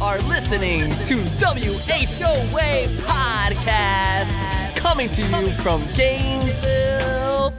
[0.00, 6.83] are listening to WHOA Podcast, coming to you from Gainesville,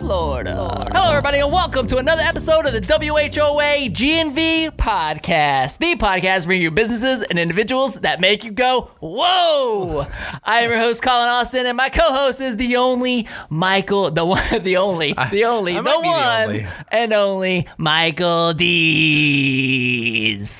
[0.05, 0.69] Florida.
[0.91, 6.61] Hello, everybody, and welcome to another episode of the WHOA GNV Podcast, the podcast bringing
[6.61, 10.05] you businesses and individuals that make you go, whoa!
[10.43, 14.43] I am your host, Colin Austin, and my co-host is the only Michael, the one,
[14.61, 16.67] the only, the only, the be the one, only.
[16.91, 19.55] and only Michael Dees.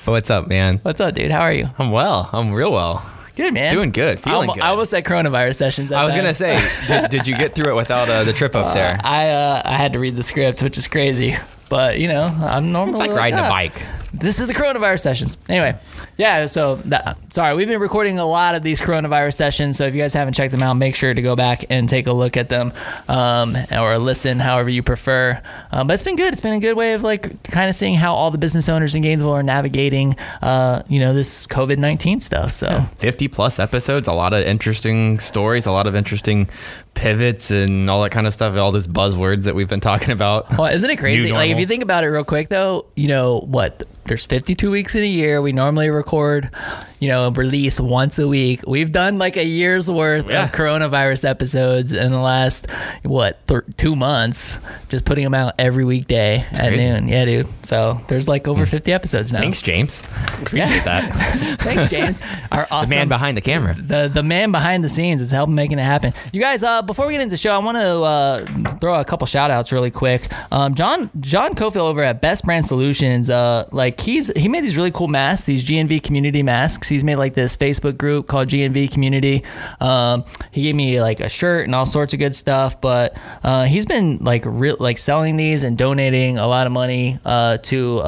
[0.06, 0.78] What's up, man?
[0.78, 1.30] What's up, dude?
[1.30, 1.68] How are you?
[1.78, 2.28] I'm well.
[2.32, 3.08] I'm real well.
[3.36, 3.72] Good, man.
[3.72, 4.62] Doing good, feeling almo- good.
[4.62, 5.92] I almost said coronavirus sessions.
[5.92, 6.22] I was time.
[6.24, 6.58] gonna say,
[6.88, 8.98] did, did you get through it without uh, the trip up there?
[9.04, 11.36] I uh, I had to read the script, which is crazy.
[11.68, 13.82] But you know, I'm normally It's like riding a bike.
[14.12, 15.36] This is the coronavirus sessions.
[15.48, 15.76] Anyway,
[16.16, 16.46] yeah.
[16.46, 19.76] So that, sorry, we've been recording a lot of these coronavirus sessions.
[19.76, 22.06] So if you guys haven't checked them out, make sure to go back and take
[22.06, 22.72] a look at them,
[23.08, 25.40] um, or listen, however you prefer.
[25.72, 26.32] Um, but it's been good.
[26.32, 28.94] It's been a good way of like kind of seeing how all the business owners
[28.94, 32.52] in Gainesville are navigating, uh, you know, this COVID nineteen stuff.
[32.52, 32.86] So.
[32.98, 36.48] 50 plus episodes, a lot of interesting stories, a lot of interesting
[36.94, 40.56] pivots and all that kind of stuff, all those buzzwords that we've been talking about.
[40.56, 41.30] Well, isn't it crazy?
[41.32, 43.84] Like, if you think about it real quick, though, you know what?
[44.06, 45.42] There's 52 weeks in a year.
[45.42, 46.48] We normally record,
[46.98, 48.60] you know, release once a week.
[48.66, 50.44] We've done like a year's worth Yeah.
[50.44, 52.66] of coronavirus episodes in the last
[53.02, 56.76] what th- two months, just putting them out every weekday at crazy.
[56.86, 56.94] Hmm.
[56.94, 57.08] noon.
[57.08, 57.48] Yeah, dude.
[57.64, 59.40] So there's like over 50 episodes now.
[59.40, 60.02] Thanks, James.
[60.06, 60.36] Yeah.
[60.42, 61.14] Appreciate that.
[61.60, 62.20] Thanks, James.
[62.52, 63.74] Our The awesome man behind the camera.
[63.74, 66.12] the the man behind the scenes is helping making it happen.
[66.32, 69.04] You guys, uh, before we get into the show, I want to uh, throw a
[69.04, 70.22] couple shout outs really quick.
[70.50, 74.76] Um, John John Cofield over at Best Brand Solutions, uh, like he's he made these
[74.76, 76.85] really cool masks, these GNV community masks.
[76.88, 79.44] He's made like this Facebook group called GNV Community.
[79.80, 82.80] Um, he gave me like a shirt and all sorts of good stuff.
[82.80, 87.18] But uh, he's been like real like selling these and donating a lot of money
[87.24, 88.00] uh, to.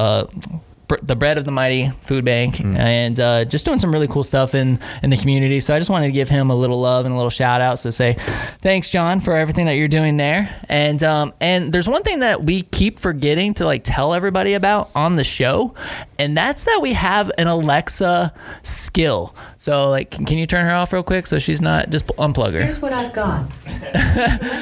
[0.88, 4.24] Br- the bread of the mighty food bank and uh, just doing some really cool
[4.24, 7.04] stuff in in the community so i just wanted to give him a little love
[7.04, 8.16] and a little shout out so say
[8.62, 12.42] thanks john for everything that you're doing there and um, and there's one thing that
[12.42, 15.74] we keep forgetting to like tell everybody about on the show
[16.18, 18.32] and that's that we have an alexa
[18.62, 22.06] skill so like can, can you turn her off real quick so she's not just
[22.16, 23.44] unplug her Here's what I've got.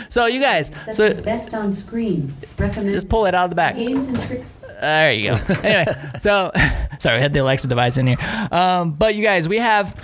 [0.13, 2.35] so you guys Such so as best on screen.
[2.59, 4.43] Recommend just pull it out of the back games and trick.
[4.81, 5.37] There you go.
[5.63, 5.87] anyway,
[6.19, 6.53] so
[6.99, 8.19] sorry, I had the Alexa device in here.
[8.51, 9.95] Um, but you guys, we have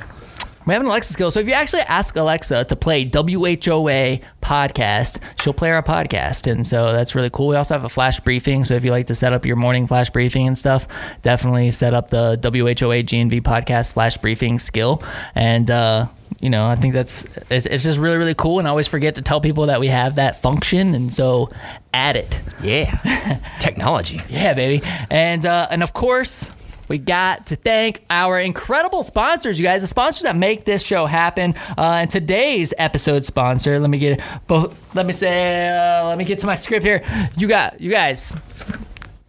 [0.67, 1.31] we have an Alexa skill.
[1.31, 6.67] So if you actually ask Alexa to play WHOA podcast, she'll play our podcast, and
[6.67, 7.49] so that's really cool.
[7.49, 8.65] We also have a flash briefing.
[8.65, 10.87] So if you like to set up your morning flash briefing and stuff,
[11.23, 15.03] definitely set up the WHOA GNV podcast flash briefing skill,
[15.35, 15.71] and.
[15.71, 16.07] uh
[16.43, 19.15] you know, I think that's it's, it's just really really cool, and I always forget
[19.15, 21.49] to tell people that we have that function, and so
[21.95, 22.39] add it.
[22.63, 23.39] Yeah.
[23.61, 24.21] Technology.
[24.29, 24.85] Yeah, baby.
[25.09, 26.51] And uh, and of course,
[26.89, 31.07] we got to thank our incredible sponsors, you guys, the sponsors that make this show
[31.07, 31.55] happen.
[31.79, 34.77] Uh, and today's episode sponsor, let me get both.
[34.95, 37.03] Let me say, uh, let me get to my script here.
[37.37, 38.35] You got, you guys.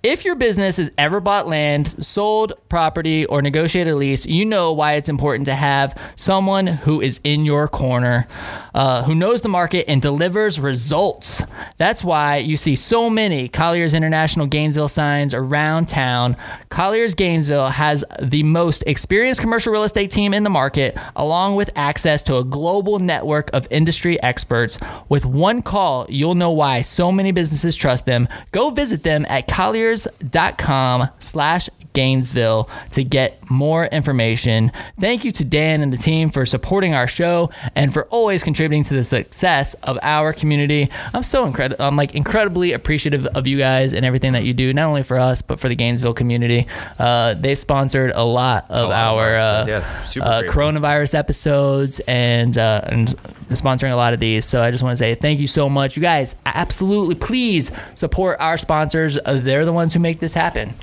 [0.04, 4.74] If your business has ever bought land, sold property, or negotiated a lease, you know
[4.74, 8.28] why it's important to have someone who is in your corner,
[8.76, 11.44] uh, who knows the market and delivers results.
[11.78, 16.36] That's why you see so many Colliers International Gainesville signs around town.
[16.68, 21.72] Colliers Gainesville has the most experienced commercial real estate team in the market, along with
[21.78, 24.78] access to a global network of industry experts.
[25.08, 28.28] With one call, you'll know why so many businesses trust them.
[28.52, 29.48] Go visit them at
[29.94, 34.72] colliers.com slash Gainesville to get more information.
[35.00, 38.84] Thank you to Dan and the team for supporting our show and for always contributing
[38.86, 40.90] to the success of our community.
[41.14, 41.86] I'm so incredible.
[41.86, 45.20] I'm like incredibly appreciative of you guys and everything that you do, not only for
[45.20, 46.68] us but for the Gainesville community.
[46.98, 50.18] Uh, they've sponsored a lot of of our uh, yes.
[50.18, 53.10] Uh, coronavirus episodes and uh, and
[53.50, 54.46] sponsoring a lot of these.
[54.46, 56.36] So I just want to say thank you so much, you guys.
[56.46, 59.18] Absolutely, please support our sponsors.
[59.18, 60.74] Uh, they're the ones who make this happen,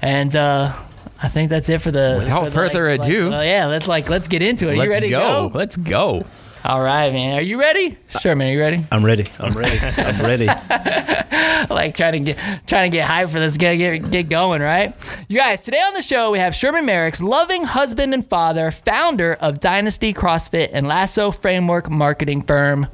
[0.00, 0.34] and.
[0.34, 0.72] uh
[1.18, 2.16] I think that's it for the.
[2.18, 4.78] Without for the, further like- ado- like- uh, yeah, let's like let's get into it.
[4.78, 5.44] Are you ready go.
[5.44, 5.58] to go?
[5.58, 6.26] Let's go.
[6.62, 7.38] All right, man.
[7.38, 7.96] Are you ready?
[8.20, 8.48] Sure, man.
[8.48, 8.84] Are you ready?
[8.92, 9.24] I'm ready.
[9.38, 9.78] I'm ready.
[9.80, 10.46] I'm ready.
[11.70, 14.94] like trying to get trying to get hype for this, get get get going, right?
[15.28, 19.34] You guys, today on the show we have Sherman Merrick's loving husband and father, founder
[19.40, 22.88] of Dynasty CrossFit and Lasso Framework marketing firm.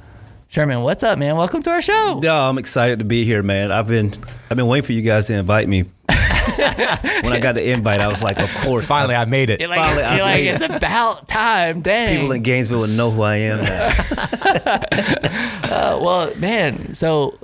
[0.52, 1.36] Sherman, what's up, man?
[1.36, 2.20] Welcome to our show.
[2.22, 3.72] No, I'm excited to be here, man.
[3.72, 4.12] I've been
[4.50, 5.84] I've been waiting for you guys to invite me.
[6.10, 8.86] when I got the invite, I was like, of course.
[8.86, 9.60] Finally, I made it.
[9.60, 11.80] You're like, Finally, I you're like made it's about time.
[11.80, 12.14] Dang.
[12.14, 13.64] people in Gainesville would know who I am.
[15.72, 16.94] Uh, well, man.
[16.94, 17.38] So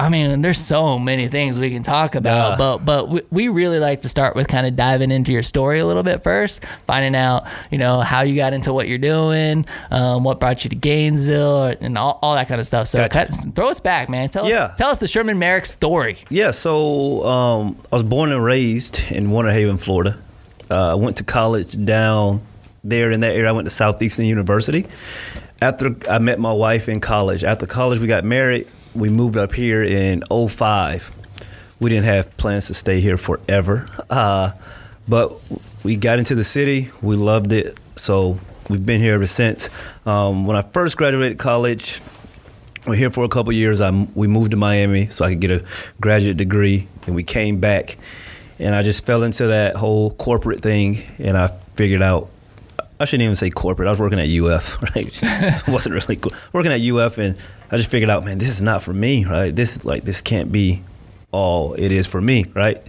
[0.00, 2.56] I mean, there's so many things we can talk about, Yeah.
[2.56, 5.78] but but we, we really like to start with kind of diving into your story
[5.80, 9.66] a little bit first, finding out you know how you got into what you're doing,
[9.90, 12.88] um, what brought you to Gainesville, and all, all that kind of stuff.
[12.88, 13.32] So Gotcha.
[13.54, 14.28] throw us back, man.
[14.30, 14.64] Tell Yeah.
[14.64, 16.16] us tell us the Sherman Merrick story.
[16.30, 20.16] Yeah, so um, I was born and raised in Winter Haven, Florida.
[20.70, 22.40] Uh, I went to college down
[22.82, 23.48] there in that area.
[23.48, 24.86] I went to Southeastern University.
[25.60, 28.66] After I met my wife in college, after college we got married.
[28.94, 31.12] We moved up here in 05.
[31.78, 34.52] We didn't have plans to stay here forever, uh,
[35.08, 35.32] but
[35.82, 36.90] we got into the city.
[37.00, 38.38] We loved it, so
[38.68, 39.70] we've been here ever since.
[40.04, 42.00] Um, when I first graduated college,
[42.86, 43.80] we're here for a couple years.
[43.80, 45.64] I we moved to Miami so I could get a
[46.00, 47.96] graduate degree, and we came back,
[48.58, 52.28] and I just fell into that whole corporate thing, and I figured out.
[53.00, 53.88] I shouldn't even say corporate.
[53.88, 55.66] I was working at UF, right?
[55.66, 56.32] wasn't really cool.
[56.52, 57.34] Working at UF, and
[57.70, 59.56] I just figured out, man, this is not for me, right?
[59.56, 60.82] This is like this can't be
[61.32, 62.82] all it is for me, right?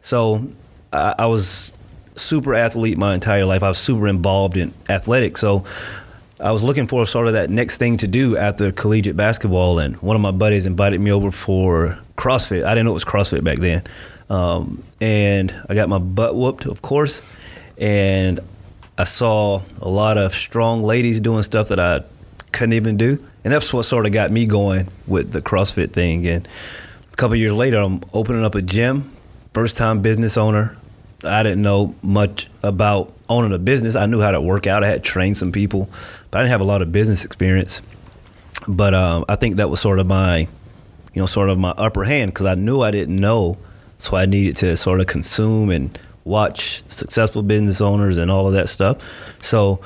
[0.00, 0.48] So
[0.90, 1.74] I, I was
[2.16, 3.62] super athlete my entire life.
[3.62, 5.40] I was super involved in athletics.
[5.40, 5.64] So
[6.40, 9.96] I was looking for sort of that next thing to do after collegiate basketball, and
[9.96, 12.64] one of my buddies invited me over for CrossFit.
[12.64, 13.82] I didn't know it was CrossFit back then,
[14.30, 17.20] um, and I got my butt whooped, of course,
[17.76, 18.40] and
[18.98, 22.02] I saw a lot of strong ladies doing stuff that I
[22.50, 26.26] couldn't even do, and that's what sort of got me going with the CrossFit thing.
[26.26, 26.48] And
[27.12, 29.12] a couple years later, I'm opening up a gym,
[29.54, 30.76] first time business owner.
[31.22, 33.94] I didn't know much about owning a business.
[33.94, 34.82] I knew how to work out.
[34.82, 35.88] I had trained some people,
[36.32, 37.80] but I didn't have a lot of business experience.
[38.66, 40.48] But um, I think that was sort of my, you
[41.22, 43.58] know, sort of my upper hand because I knew I didn't know,
[43.96, 45.96] so I needed to sort of consume and
[46.28, 49.42] watch successful business owners and all of that stuff.
[49.42, 49.80] So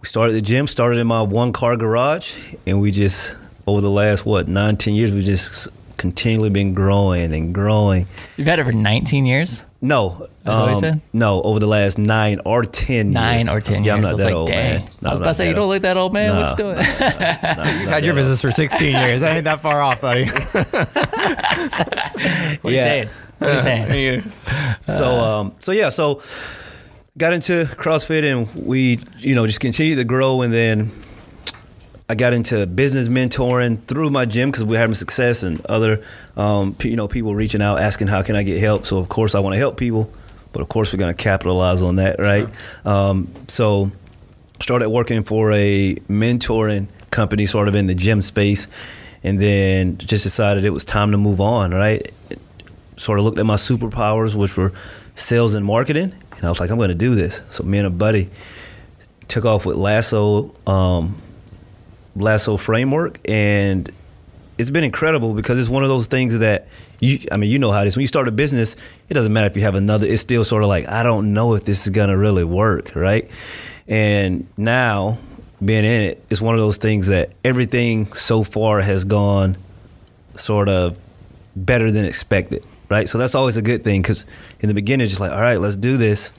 [0.00, 2.34] we started the gym, started in my one car garage,
[2.66, 5.68] and we just over the last what nine, ten years, we've just
[5.98, 8.06] continually been growing and growing.
[8.36, 9.62] You've had it for 19 years.
[9.84, 13.48] No, That's what he um, no, over the last nine or ten Nine years.
[13.48, 14.04] or ten yeah, years.
[14.04, 14.84] I'm not that like, old, dang.
[14.84, 14.90] man.
[15.00, 15.70] No, I was about to say, you don't old.
[15.70, 16.28] look that old, man.
[16.34, 16.40] No.
[16.40, 16.76] What you doing?
[16.76, 16.84] No,
[17.80, 18.30] You've had your that old.
[18.30, 19.22] business for 16 years.
[19.24, 20.26] I ain't that far off, buddy.
[22.62, 23.08] What are you saying?
[23.42, 24.32] Are you saying?
[24.86, 26.20] so um so yeah so
[27.18, 30.90] got into crossfit and we you know just continued to grow and then
[32.08, 36.02] i got into business mentoring through my gym because we're having success and other
[36.36, 38.86] um, you know people reaching out asking how can i get help.
[38.86, 40.10] So of course i want to help people
[40.52, 42.48] but of course we're going to capitalize on that right?
[42.84, 43.90] Um, so
[44.60, 48.68] started working for a mentoring company sort of in the gym space
[49.24, 52.12] and then just decided it was time to move on right
[52.96, 54.72] sort of looked at my superpowers, which were
[55.14, 57.42] sales and marketing, and I was like, I'm going to do this.
[57.50, 58.30] So me and a buddy
[59.28, 61.16] took off with Lasso, um,
[62.16, 63.90] Lasso framework, and
[64.58, 66.68] it's been incredible because it's one of those things that
[67.00, 67.96] you, I mean, you know how it is.
[67.96, 68.76] When you start a business,
[69.08, 70.06] it doesn't matter if you have another.
[70.06, 72.94] It's still sort of like I don't know if this is going to really work,
[72.94, 73.28] right?
[73.88, 75.18] And now
[75.64, 79.56] being in it, it's one of those things that everything so far has gone
[80.34, 81.02] sort of
[81.56, 83.08] better than expected, right?
[83.08, 84.26] So that's always a good thing because
[84.60, 86.30] in the beginning, it's just like, all right, let's do this.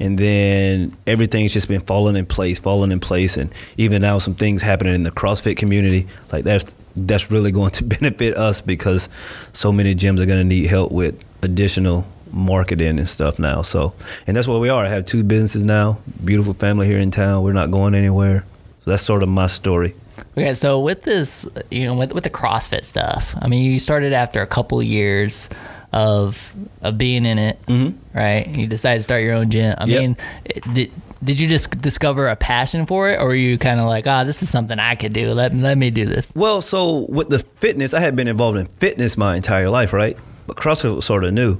[0.00, 4.34] And then everything's just been falling in place, falling in place, and even now some
[4.34, 6.06] things happening in the CrossFit community.
[6.32, 9.08] Like that's that's really going to benefit us because
[9.52, 13.62] so many gyms are going to need help with additional marketing and stuff now.
[13.62, 13.94] So,
[14.26, 14.84] and that's where we are.
[14.84, 17.42] I have two businesses now, beautiful family here in town.
[17.42, 18.44] We're not going anywhere.
[18.84, 19.94] So that's sort of my story.
[20.36, 24.12] Okay, so with this, you know, with, with the CrossFit stuff, I mean, you started
[24.12, 25.48] after a couple years
[25.92, 26.52] of
[26.82, 27.94] of being in it, Mhm.
[28.12, 28.46] right?
[28.48, 29.74] You decided to start your own gym.
[29.78, 30.00] I Yep.
[30.00, 30.90] mean, it- did,
[31.22, 34.24] did you just discover a passion for it, or were you kind of like, ah,
[34.24, 35.32] this is something I could do.
[35.32, 36.32] Let let me do this.
[36.34, 40.16] Well, so with the fitness, I had been involved in fitness my entire life, right?
[40.48, 41.58] But CrossFit was sort of new.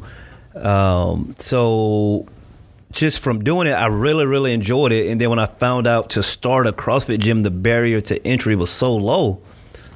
[0.56, 2.26] Um, so
[2.94, 5.08] just from doing it, I really, really enjoyed it.
[5.08, 8.56] And then when I found out to start a CrossFit gym, the barrier to entry
[8.56, 9.42] was so low.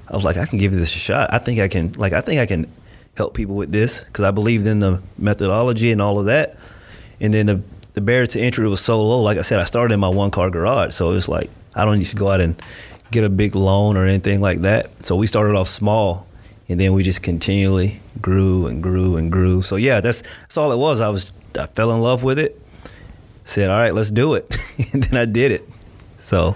[0.09, 1.33] I was like, I can give this a shot.
[1.33, 2.71] I think I can, like, I think I can
[3.15, 6.59] help people with this because I believed in the methodology and all of that.
[7.21, 7.63] And then the
[7.99, 9.21] the barrier to entry was so low.
[9.23, 11.85] Like I said, I started in my one car garage, so it was like I
[11.85, 12.61] don't need to go out and
[13.11, 15.05] get a big loan or anything like that.
[15.05, 16.27] So we started off small,
[16.69, 19.63] and then we just continually grew and grew and grew.
[19.63, 21.01] So yeah, that's that's all it was.
[21.01, 22.58] I was I fell in love with it.
[23.49, 24.55] Said, all right, let's do it,
[24.93, 25.67] and then I did it.
[26.19, 26.55] So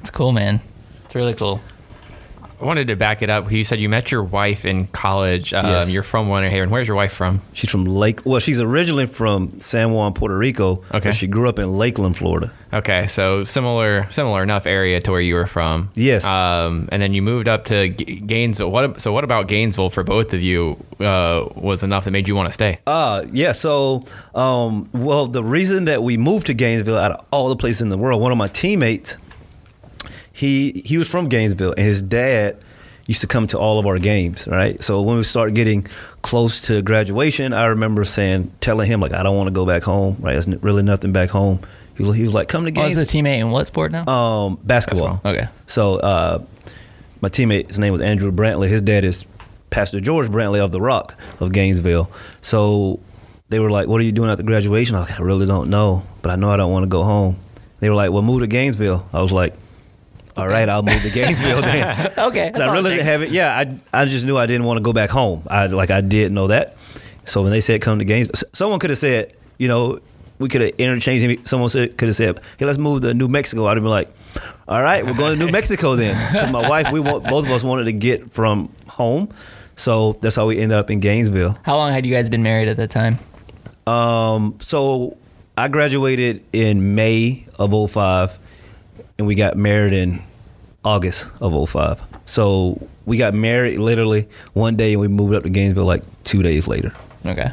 [0.00, 0.60] It's cool, man.
[1.04, 1.60] It's really cool.
[2.62, 3.50] I wanted to back it up.
[3.50, 5.52] You said you met your wife in college.
[5.52, 5.92] Um, Yes.
[5.92, 6.70] You're from Winter Haven.
[6.70, 7.40] Where's your wife from?
[7.54, 8.20] She's from Lake.
[8.24, 10.82] Well, she's originally from San Juan, Puerto Rico.
[10.94, 11.00] Okay.
[11.08, 12.52] But she grew up in Lakeland, Florida.
[12.72, 15.90] Okay, so similar, similar enough area to where you were from.
[15.94, 16.24] Yes.
[16.24, 18.70] Um, and then you moved up to G- Gainesville.
[18.70, 19.00] What?
[19.02, 22.46] So what about Gainesville for both of you uh, was enough that made you want
[22.48, 22.78] to stay?
[22.86, 23.52] Uh, yeah.
[23.52, 24.04] So,
[24.36, 27.88] um, well, the reason that we moved to Gainesville out of all the places in
[27.88, 29.16] the world, one of my teammates,
[30.42, 32.56] he he was from Gainesville, and his dad
[33.06, 34.82] used to come to all of our games, right?
[34.82, 35.82] So when we started getting
[36.22, 39.82] close to graduation, I remember saying, telling him like, I don't want to go back
[39.82, 40.32] home, right?
[40.32, 41.58] There's really nothing back home.
[41.96, 43.02] He, was- he was like, come to Oh, is Gainesville.
[43.20, 44.06] a teammate in what sport now?
[44.06, 45.20] Um, basketball.
[45.24, 45.48] okay.
[45.66, 46.44] So uh,
[47.20, 48.68] my teammate, his name was Andrew Brantley.
[48.68, 49.26] His dad is
[49.70, 52.08] Pastor George Brantley of the Rock of Gainesville.
[52.40, 53.00] So
[53.48, 55.70] they were like, "What are you doing after graduation?" I was like, "I really don't
[55.70, 57.36] know, but I know I don't want to go home."
[57.80, 59.54] They were like, "Well, move to Gainesville." I was like,
[60.36, 62.52] "All right, I'll move to Gainesville then." Okay.
[62.54, 63.30] So I really didn't have it.
[63.30, 65.42] Yeah, I I just knew I didn't want to go back home.
[65.48, 66.76] I like I did know that.
[67.24, 70.00] So when they said come to Gainesville, someone could have said, you know,
[70.38, 71.46] we could have interchanged.
[71.48, 73.66] Someone said could have said, hey, let's move to New Mexico.
[73.66, 74.12] I'd have been like,
[74.68, 77.62] all right, we're going to New Mexico then, because my wife, we both of us
[77.62, 79.28] wanted to get from home.
[79.76, 81.56] So that's how we ended up in Gainesville.
[81.62, 83.18] How long had you guys been married at that time?
[83.86, 85.16] Um, so
[85.56, 88.38] I graduated in May of 05
[89.18, 90.22] and we got married in
[90.84, 92.02] August of 05.
[92.24, 96.42] So we got married literally one day and we moved up to Gainesville like two
[96.42, 96.94] days later.
[97.24, 97.50] Okay.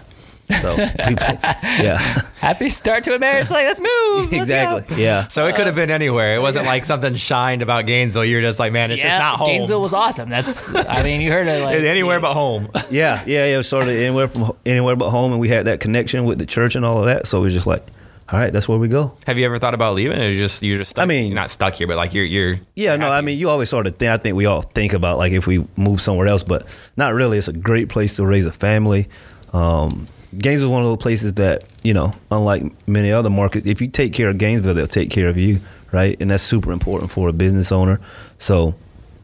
[0.61, 1.97] So, we, yeah,
[2.39, 3.51] Happy start to a marriage.
[3.51, 4.31] Like, let's move.
[4.31, 4.37] Let's go.
[4.37, 5.03] exactly.
[5.03, 5.27] Yeah.
[5.27, 6.35] So it could have been anywhere.
[6.35, 8.25] It wasn't like something shined about Gainesville.
[8.25, 9.47] You're just like, man, it's yeah, just not home.
[9.47, 10.27] Gainesville was awesome.
[10.27, 12.67] That's, I mean, you heard it like It's anywhere but home.
[12.89, 12.89] Yeah.
[12.89, 13.23] Yeah.
[13.27, 13.45] Yeah.
[13.45, 15.33] It was sort of anywhere from anywhere but home.
[15.33, 17.27] And we had that connection with the church and all of that.
[17.27, 17.85] So it was just like,
[18.31, 19.17] all right, that's where we go.
[19.25, 20.19] Have you ever thought about leaving?
[20.19, 22.25] Or you just you're just stuck, I mean- you're not stuck here, but like you're
[22.25, 24.93] you're Yeah, no, I mean, you always sort of think, I think we all think
[24.93, 27.37] about like if we move somewhere else, but not really.
[27.37, 29.07] It's a great place to raise a family.
[29.53, 30.05] Um,
[30.37, 33.87] Gainesville is one of those places that, you know, unlike many other markets, if you
[33.87, 35.59] take care of Gainesville, they'll take care of you,
[35.91, 36.15] right?
[36.19, 37.99] And that's super important for a business owner.
[38.37, 38.75] So,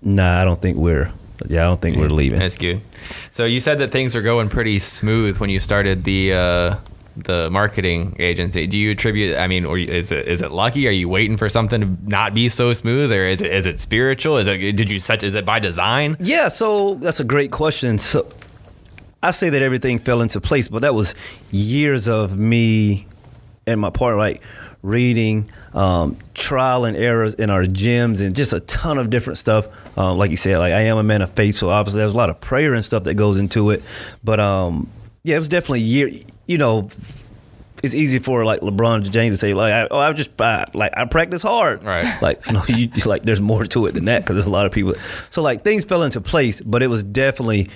[0.01, 1.11] nah, I don't think we're,
[1.47, 2.39] yeah, I don't think we're leaving.
[2.39, 2.81] That's good.
[3.29, 6.75] So you said that things were going pretty smooth when you started the uh,
[7.17, 8.67] the marketing agency.
[8.67, 9.37] Do you attribute?
[9.37, 10.87] I mean, or is it is it lucky?
[10.87, 13.79] Are you waiting for something to not be so smooth, or is it is it
[13.79, 14.37] spiritual?
[14.37, 15.23] Is it did you such?
[15.23, 16.17] Is it by design?
[16.19, 17.97] Yeah, so that's a great question.
[17.97, 18.29] So
[19.23, 21.15] I say that everything fell into place, but that was
[21.51, 23.07] years of me
[23.65, 24.43] and my partner, like
[24.83, 29.67] reading, um, trial and errors in our gyms, and just a ton of different stuff.
[29.97, 32.17] Um, like you said, like I am a man of faith, so obviously there's a
[32.17, 33.81] lot of prayer and stuff that goes into it.
[34.23, 34.89] But um,
[35.23, 36.11] yeah, it was definitely year.
[36.47, 36.89] You know,
[37.83, 40.97] it's easy for like LeBron James to say like, I, "Oh, I just I, like
[40.97, 42.17] I practice hard." Right.
[42.21, 44.71] Like no, you like there's more to it than that because there's a lot of
[44.71, 44.95] people.
[44.95, 47.69] So like things fell into place, but it was definitely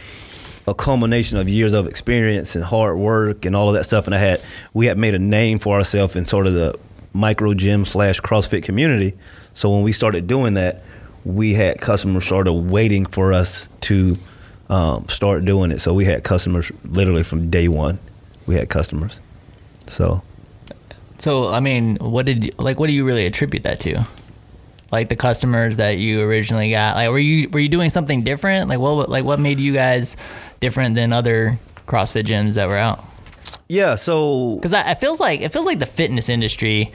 [0.67, 4.05] a culmination of years of experience and hard work and all of that stuff.
[4.05, 4.41] And I had
[4.73, 6.77] we had made a name for ourselves in sort of the
[7.13, 9.17] micro gym slash CrossFit community.
[9.53, 10.83] So when we started doing that,
[11.25, 14.17] we had customers sort of waiting for us to
[14.69, 15.81] um, start doing it.
[15.81, 17.99] So we had customers literally from day one.
[18.49, 19.19] We had customers.
[19.85, 20.23] So
[21.19, 24.07] So, I mean, what did you, like what do you really attribute that to?
[24.91, 26.95] Like the customers that you originally got.
[26.95, 28.67] Like were you were you doing something different?
[28.67, 30.17] Like what like what made you guys
[30.59, 33.05] different than other CrossFit gyms that were out?
[33.67, 36.91] yeah, so Because it feels like it feels like the fitness industry,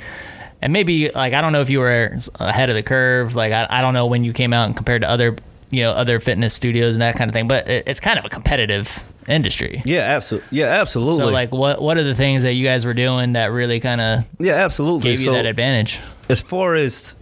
[0.61, 3.37] and maybe like I don't know if you were ahead of the curve.
[3.37, 5.37] Like I, I don't know when you came out and compared to other
[5.71, 7.47] you know other fitness studios and that kind of thing.
[7.47, 9.83] But it, it's kind of a competitive industry.
[9.85, 11.17] yeah, absolutely, yeah, absolutely.
[11.25, 14.01] So like what what are the things that you guys were doing that really kind
[14.01, 15.11] of yeah, absolutely.
[15.11, 15.99] gave you so that advantage?
[16.29, 17.15] as far as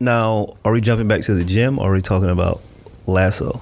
[0.00, 2.60] now, are we jumping back to the gym or are we talking about
[3.06, 3.60] lasso?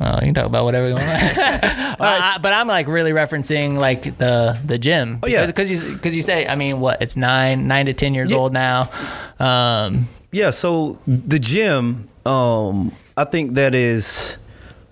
[0.00, 1.04] Well, you can talk about whatever you want.
[1.94, 1.96] Uh,
[2.34, 5.20] I- but I'm like really referencing like the the gym.
[5.22, 5.46] Oh, yeah.
[5.46, 8.38] because you because you say I mean what it's nine nine to ten years Yeah.
[8.38, 8.90] old now.
[9.38, 14.36] Um, Yeah, so the gym, um, I think that is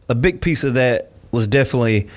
[0.09, 2.09] a big piece of that was definitely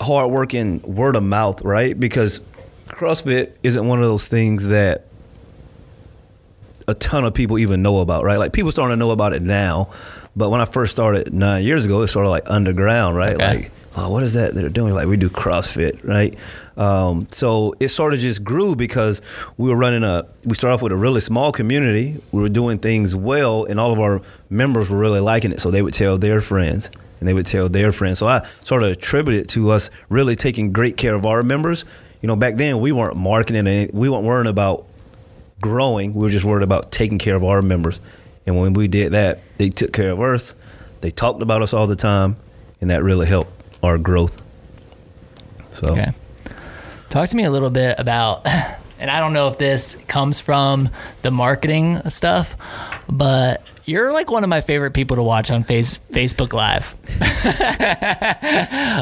[0.00, 1.98] hard working word of mouth, right?
[1.98, 2.40] Because
[2.88, 5.06] CrossFit isn't one of those things that
[6.86, 8.38] a ton of people even know about, right?
[8.38, 9.88] Like people starting to know about it now,
[10.36, 13.34] but when I first started nine years ago, it's sort of like underground, right?
[13.34, 13.56] Okay.
[13.56, 14.94] Like, oh, what is that they're doing?
[14.94, 16.36] Like we do CrossFit, right?
[16.76, 19.22] Um, so it sort of just grew because
[19.56, 20.26] we were running a.
[20.44, 22.20] We started off with a really small community.
[22.32, 25.60] We were doing things well, and all of our members were really liking it.
[25.60, 26.90] So they would tell their friends,
[27.24, 28.18] and they would tell their friends.
[28.18, 31.86] So I sort of attribute it to us really taking great care of our members.
[32.20, 34.84] You know, back then we weren't marketing and we weren't worrying about
[35.62, 36.12] growing.
[36.12, 37.98] We were just worried about taking care of our members.
[38.44, 40.54] And when we did that, they took care of us.
[41.00, 42.36] They talked about us all the time,
[42.82, 43.52] and that really helped
[43.82, 44.42] our growth.
[45.70, 46.12] So Okay.
[47.08, 48.46] Talk to me a little bit about,
[48.98, 50.90] and I don't know if this comes from
[51.22, 52.54] the marketing stuff,
[53.08, 56.94] but you're like one of my favorite people to watch on face, Facebook Live.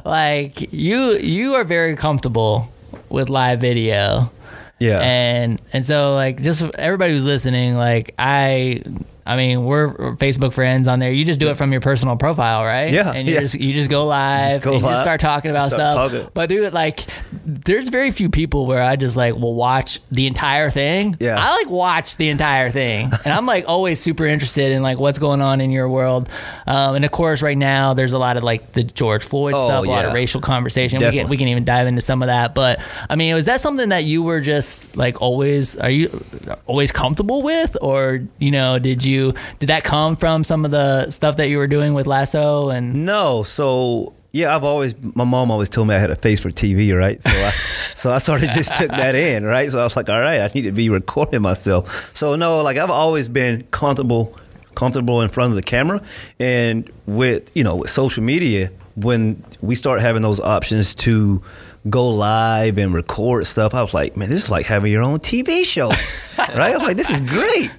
[0.04, 2.72] like you, you are very comfortable
[3.08, 4.32] with live video,
[4.78, 8.82] yeah, and and so like just everybody who's listening, like I.
[9.24, 11.12] I mean, we're Facebook friends on there.
[11.12, 12.92] You just do it from your personal profile, right?
[12.92, 13.40] Yeah, and you yeah.
[13.40, 15.92] just you just go live, Just go and you live, just start talking about start
[15.92, 16.10] stuff.
[16.12, 16.28] talking.
[16.34, 17.04] But dude, like,
[17.44, 21.16] there's very few people where I just like will watch the entire thing.
[21.20, 21.36] Yeah.
[21.38, 25.18] I like watch the entire thing, and I'm like always super interested in like what's
[25.20, 26.28] going on in your world.
[26.66, 29.58] Um, and of course, right now there's a lot of like the George Floyd Oh,
[29.66, 30.98] stuff, a lot of racial conversation.
[30.98, 31.18] Definitely.
[31.18, 32.54] We can we can even dive into some of that.
[32.54, 35.76] But I mean, was that something that you were just like always?
[35.76, 36.24] Are you
[36.66, 41.10] always comfortable with, or you know, did you did that come from some of the
[41.10, 43.04] stuff that you were doing with Lasso and?
[43.04, 46.48] No, so yeah, I've always my mom always told me I had a face for
[46.50, 47.22] TV, right?
[47.22, 47.50] So I
[47.94, 49.70] so I sort of just took that in, right?
[49.70, 52.16] So I was like, all right, I need to be recording myself.
[52.16, 54.36] So no, like I've always been comfortable
[54.74, 56.00] comfortable in front of the camera
[56.40, 61.42] and with, you know, with social media when we start having those options to
[61.88, 65.18] go live and record stuff, I was like, man, this is like having your own
[65.18, 65.88] TV show,
[66.38, 66.72] right?
[66.72, 67.70] I was like, this is great.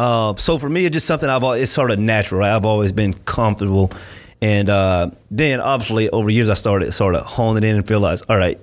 [0.00, 2.40] Uh, so for me, it's just something I've always, it's sort of natural.
[2.40, 2.54] Right?
[2.56, 3.92] I've always been comfortable,
[4.40, 8.38] and uh, then obviously over years I started sort of honing in and realized, all
[8.38, 8.58] right,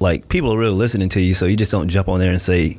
[0.00, 2.40] like people are really listening to you, so you just don't jump on there and
[2.40, 2.78] say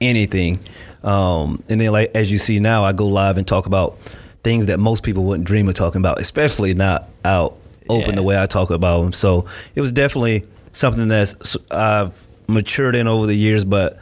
[0.00, 0.58] anything.
[1.04, 3.96] Um, and then like as you see now, I go live and talk about
[4.42, 7.56] things that most people wouldn't dream of talking about, especially not out
[7.88, 8.16] open Yeah.
[8.16, 9.12] the way I talk about them.
[9.12, 9.46] So
[9.76, 13.98] it was definitely something that's I've matured in over the years, but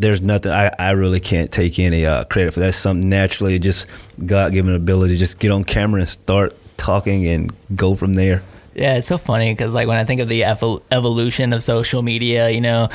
[0.00, 2.60] there's nothing I, I really can't take any uh, credit for.
[2.60, 3.86] That's something naturally just
[4.24, 8.42] God given ability to just get on camera and start talking and go from there.
[8.74, 12.02] Yeah, it's so funny because like when I think of the evol- evolution of social
[12.02, 12.88] media, you know,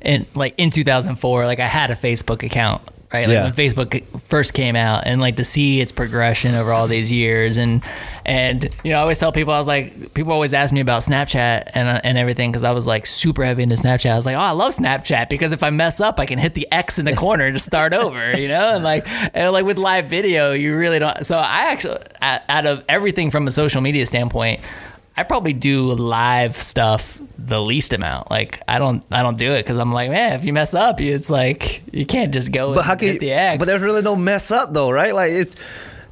[0.00, 3.26] in like in 2004, like I had a Facebook account, right?
[3.28, 3.44] Like Yeah.
[3.44, 7.56] when Facebook first came out, and like to see its progression over all these years,
[7.58, 7.82] and
[8.24, 11.02] and you know, I always tell people I was like, people always ask me about
[11.02, 14.12] Snapchat and uh, and everything because I was like super heavy into Snapchat.
[14.12, 16.54] I was like, oh, I love Snapchat because if I mess up, I can hit
[16.54, 19.64] the X in the corner and just start over, you know, and like and like
[19.64, 21.26] with live video, you really don't.
[21.26, 24.60] So I actually, out of everything from a social media standpoint.
[25.16, 28.30] I probably do live stuff the least amount.
[28.30, 31.00] Like I don't, I don't do it because I'm like, man, if you mess up,
[31.00, 32.74] it's like you can't just go.
[32.74, 33.58] But and how can hit you, the X.
[33.58, 35.14] But there's really no mess up though, right?
[35.14, 35.56] Like it's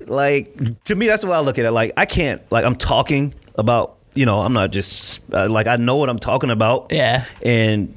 [0.01, 1.71] like to me that's the way I look at it.
[1.71, 5.77] Like I can't like I'm talking about you know I'm not just uh, like I
[5.77, 6.89] know what I'm talking about.
[6.91, 7.25] Yeah.
[7.43, 7.95] And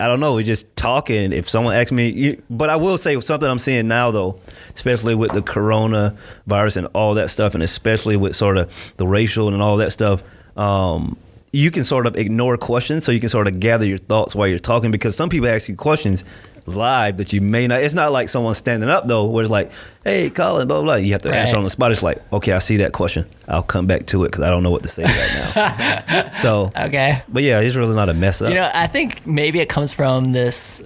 [0.00, 0.34] I don't know.
[0.34, 1.32] We just talking.
[1.32, 4.40] If someone asks me, you, but I will say something I'm seeing now though,
[4.74, 9.06] especially with the corona virus and all that stuff, and especially with sort of the
[9.06, 10.22] racial and all that stuff.
[10.56, 11.16] Um,
[11.52, 14.48] you can sort of ignore questions, so you can sort of gather your thoughts while
[14.48, 14.90] you're talking.
[14.90, 16.24] Because some people ask you questions
[16.66, 17.82] live that you may not.
[17.82, 19.72] It's not like someone standing up though, where it's like,
[20.04, 20.84] "Hey, Colin," blah blah.
[20.84, 20.94] blah.
[20.96, 21.92] You have to answer on the spot.
[21.92, 23.26] It's like, okay, I see that question.
[23.48, 26.30] I'll come back to it because I don't know what to say right now.
[26.30, 27.22] so, okay.
[27.28, 28.48] but yeah, it's really not a mess up.
[28.50, 30.82] You know, I think maybe it comes from this.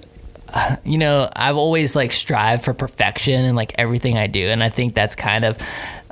[0.53, 4.63] uh, You know, I've always like strive for perfection in like everything I do, and
[4.63, 5.57] I think that's kind of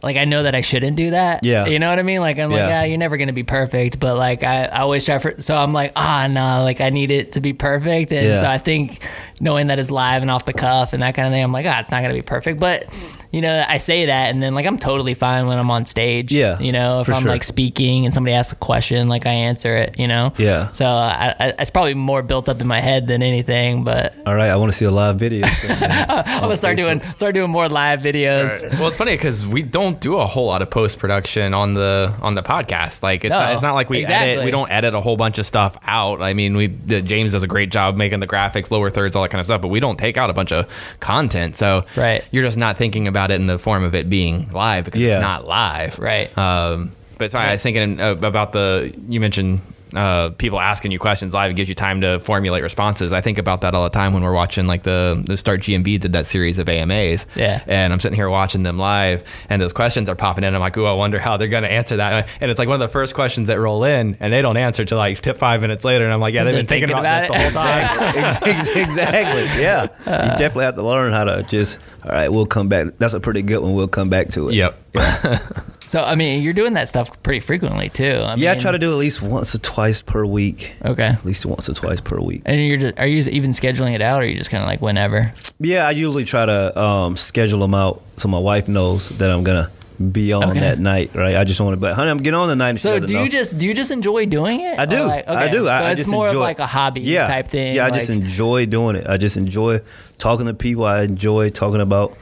[0.04, 1.44] like I know that I shouldn't do that.
[1.44, 1.66] Yeah.
[1.66, 2.20] you know what I mean.
[2.22, 2.70] Like I'm like, Yeah.
[2.70, 5.40] yeah, you're never gonna be perfect, but like I, I always try for.
[5.42, 8.42] So I'm like, ah, no, like I need it to be perfect, and Yeah.
[8.42, 9.00] so I think
[9.40, 11.66] knowing that it's live and off the cuff and that kind of thing, I'm like,
[11.66, 12.86] ah, it's not gonna be perfect, but.
[13.32, 16.32] You know, I say that, and then like I'm totally fine when I'm on stage.
[16.32, 17.32] Yeah, you know, if I'm sure.
[17.32, 20.00] like speaking and somebody asks a question, like I answer it.
[20.00, 20.34] You know.
[20.38, 20.72] Yeah.
[20.72, 24.36] So I, I, it's probably more built up in my head than anything, but All
[24.36, 25.46] right, I want to see a live video.
[25.70, 28.62] I'm gonna start doing start doing more live videos.
[28.64, 28.80] Right.
[28.80, 32.14] Well, it's funny because we don't do a whole lot of post production on the
[32.22, 33.04] on the podcast.
[33.04, 34.32] Like it's, No, not, it's not like we exactly.
[34.34, 34.46] edit.
[34.46, 36.22] We don't edit a whole bunch of stuff out.
[36.22, 39.24] I mean, we the, James does a great job making the graphics, lower thirds, all
[39.24, 39.62] that kind of stuff.
[39.62, 41.56] But we don't take out a bunch of content.
[41.58, 42.24] So Right.
[42.32, 45.16] you're just not thinking about it in the form of it being live because Yeah.
[45.16, 46.00] it's not live.
[46.00, 46.36] Right.
[46.38, 49.60] Um, but sorry, I was thinking uh, about the you mentioned
[49.94, 51.52] uh, people asking you questions live.
[51.52, 53.14] It gives you time to formulate responses.
[53.14, 56.00] I think about that all the time when we're watching like the the Start GNV
[56.00, 57.26] did that series of AMAs.
[57.36, 57.64] Yeah.
[57.68, 60.54] And I'm sitting here watching them live, and those questions are popping in.
[60.54, 62.30] I'm like, ooh, I wonder how they're gonna answer that.
[62.42, 64.86] And it's like one of the first questions that roll in, and they don't answer
[64.86, 66.06] till like tip five minutes later.
[66.06, 68.78] And I'm like, yeah, they've been thinking, thinking about, about this the whole time.
[68.88, 69.62] Exactly.
[69.62, 69.84] Yeah.
[69.84, 71.80] you definitely have to learn how to just.
[72.04, 72.88] All right, we'll come back.
[72.98, 73.74] That's a pretty good one.
[73.74, 74.54] We'll come back to it.
[74.56, 74.78] yep.
[75.88, 78.22] So I mean, you're doing that stuff pretty frequently too.
[78.24, 80.76] I Yeah, I try to do at least once or twice per week.
[80.84, 81.08] Okay.
[81.08, 82.42] At least once or twice per week.
[82.46, 84.68] And you're just, are you even scheduling it out, or are you just kind of
[84.68, 85.34] like whenever?
[85.60, 89.46] Yeah, I usually try to um, schedule them out so my wife knows that I'm
[89.46, 89.72] gonna
[90.12, 90.60] be on Okay.
[90.60, 91.38] that night, right?
[91.38, 92.80] I just want to but honey, I'm getting on the night.
[92.80, 93.28] So do you know.
[93.30, 94.78] just do you just enjoy doing it?
[94.78, 95.04] I do.
[95.04, 95.64] Like- I okay, do.
[95.64, 97.28] So I, I it's just more enjoy, of like a hobby yeah.
[97.28, 97.76] type thing.
[97.76, 99.08] Yeah, I just enjoy doing it.
[99.08, 99.80] I just enjoy
[100.18, 100.86] talking to people.
[100.86, 102.16] I enjoy talking about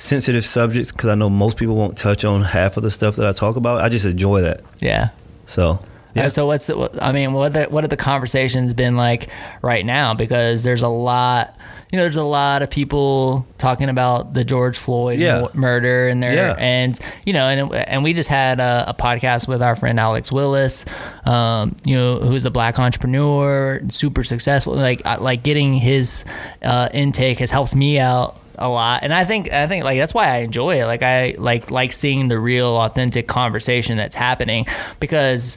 [0.00, 3.26] sensitive subjects because I know most people won't touch on half of the stuff that
[3.26, 3.82] I talk about.
[3.82, 4.62] I just enjoy that.
[4.80, 5.10] yeah.
[5.46, 5.80] So
[6.14, 6.22] Yeah.
[6.24, 9.28] yeah, so what's the, I mean, what the, what have the conversations been like
[9.62, 10.14] right now?
[10.14, 11.54] Because there's a lot,
[11.92, 15.40] you know, there's a lot of people talking about the George Floyd Yeah.
[15.42, 16.54] mu- murder and there, Yeah.
[16.58, 20.32] and you know, and and we just had a, a podcast with our friend Alex
[20.32, 20.84] Willis,
[21.26, 24.74] um, you know, who's a black entrepreneur, super successful.
[24.76, 26.24] Like like getting his
[26.62, 30.12] uh, intake has helped me out a lot and i think i think like that's
[30.14, 34.66] why i enjoy it like i like like seeing the real authentic conversation that's happening
[35.00, 35.56] because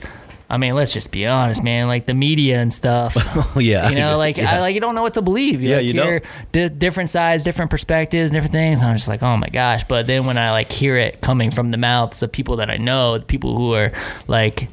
[0.49, 1.87] I mean, let's just be honest, man.
[1.87, 3.15] Like the media and stuff.
[3.55, 5.63] yeah, You know, like I like you don't know what to believe.
[5.63, 8.81] You Yeah, like, you hear di- different sides, different perspectives, different things.
[8.81, 9.83] And I'm just like, oh my gosh.
[9.85, 12.77] But then when I like hear it coming from the mouths of people that I
[12.77, 13.93] know, people who are
[14.27, 14.67] like,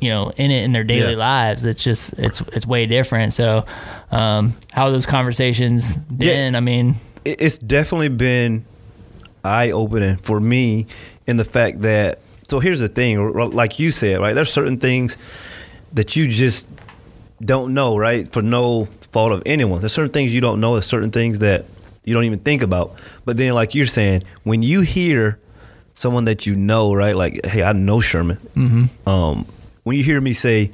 [0.00, 1.18] you know, in it in their daily Yeah.
[1.18, 3.34] lives, it's just it's it's way different.
[3.34, 3.66] So,
[4.10, 6.54] um, how those conversations been?
[6.54, 8.64] I mean, it's definitely been
[9.44, 10.86] eye opening for me
[11.26, 15.16] in the fact that so here's the thing like you said right there's certain things
[15.92, 16.68] that you just
[17.40, 20.86] don't know right for no fault of anyone there's certain things you don't know there's
[20.86, 21.64] certain things that
[22.04, 22.98] you don't even think about.
[23.24, 25.38] But then like you're saying when you hear
[25.94, 28.38] someone that you know right like hey i know sherman.
[28.56, 29.08] Mm-hmm.
[29.08, 29.46] um,
[29.82, 30.70] when you hear me say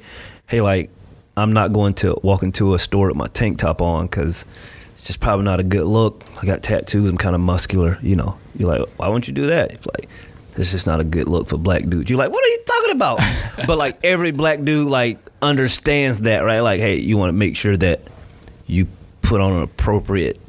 [0.47, 0.91] hey like
[1.37, 4.45] i'm not going to walk into a store with my tank top on because
[5.07, 6.25] it's just probably not a good look.
[6.43, 7.09] I got tattoos.
[7.09, 7.97] I'm kind of muscular.
[8.03, 9.71] You know, you're like, why won't you do that?
[9.71, 10.09] It's like,
[10.57, 12.11] it's just not a good look for black dudes.
[12.11, 13.21] You're like, what are you talking about?
[13.69, 16.59] but like every black dude like understands that, right?
[16.59, 18.01] Like, hey, you want to make sure that
[18.67, 18.89] you
[19.23, 20.41] put on an appropriate,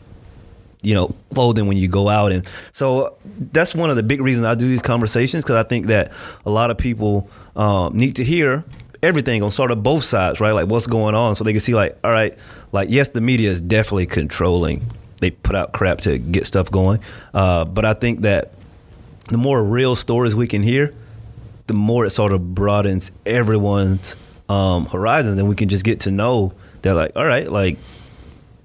[0.81, 2.43] you know, clothing when you go out, and
[2.73, 3.15] so
[3.51, 6.13] that's one of the big reasons I do these conversations because I think that
[6.47, 8.65] a lot of people um, need to hear
[9.03, 10.53] everything on sort of both sides, right?
[10.53, 12.35] Like what's going on, so they can see, like, all right,
[12.71, 14.85] like yes, the media is definitely controlling.
[15.19, 16.99] They put out crap to get stuff going,
[17.33, 18.51] uh, but I think that
[19.29, 20.93] the more real stories we can hear,
[21.67, 24.15] the more it sort of broadens everyone's
[24.49, 27.77] um, horizons, and we can just get to know that, like, all right, like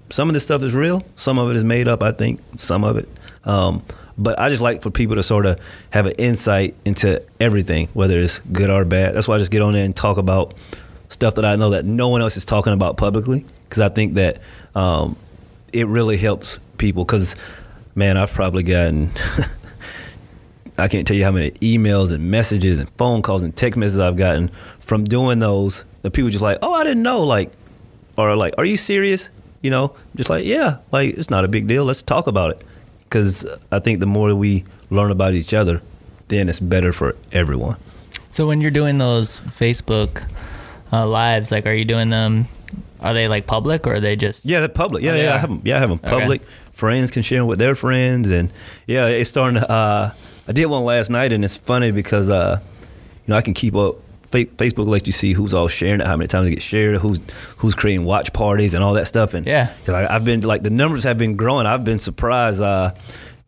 [0.09, 2.03] some of this stuff is real, some of it is made up.
[2.03, 3.09] I think some of it,
[3.45, 3.83] um,
[4.17, 8.19] but I just like for people to sort of have an insight into everything, whether
[8.19, 9.15] it's good or bad.
[9.15, 10.53] That's why I just get on there and talk about
[11.13, 14.15] stuff that I know that no one else is talking about publicly, because I think
[14.15, 14.41] that
[14.75, 15.15] um,
[15.71, 17.05] it really helps people.
[17.05, 17.35] Because
[17.95, 19.11] man, I've probably gotten.
[20.77, 23.99] I can't tell you how many emails and messages and phone calls and text messages
[23.99, 24.49] I've gotten
[24.79, 25.85] from doing those.
[26.01, 27.51] The people just like, oh, I didn't know, like,
[28.17, 29.29] or like, are you serious?
[29.61, 31.85] You know, just like, yeah, like it's not a big deal.
[31.85, 32.65] Let's talk about it.
[33.03, 35.81] Because I think the more we learn about each other,
[36.29, 37.77] then it's better for everyone.
[38.31, 40.27] so when you're doing those Facebook
[40.93, 42.45] uh, lives, like, are you doing them?
[43.01, 44.45] Are they like public or are they just?
[44.45, 45.03] Yeah, they're public.
[45.03, 45.61] Yeah, Oh, they yeah, I have them.
[45.65, 46.19] Yeah, I have them Okay.
[46.19, 46.41] public.
[46.71, 48.51] Friends can share them with their friends, and
[48.87, 49.69] yeah, it's starting to.
[49.69, 50.11] Uh,
[50.47, 52.87] I did one last night, and it's funny because uh, you
[53.27, 53.95] know I can keep up.
[54.27, 56.95] Fa- Facebook lets you see who's all sharing it, how many times it gets shared,
[56.99, 57.19] who's
[57.57, 59.33] who's creating watch parties and all that stuff.
[59.35, 59.69] And Yeah.
[59.87, 61.65] like, I've been like the numbers have been growing.
[61.67, 62.59] I've been surprised.
[62.61, 62.93] Uh,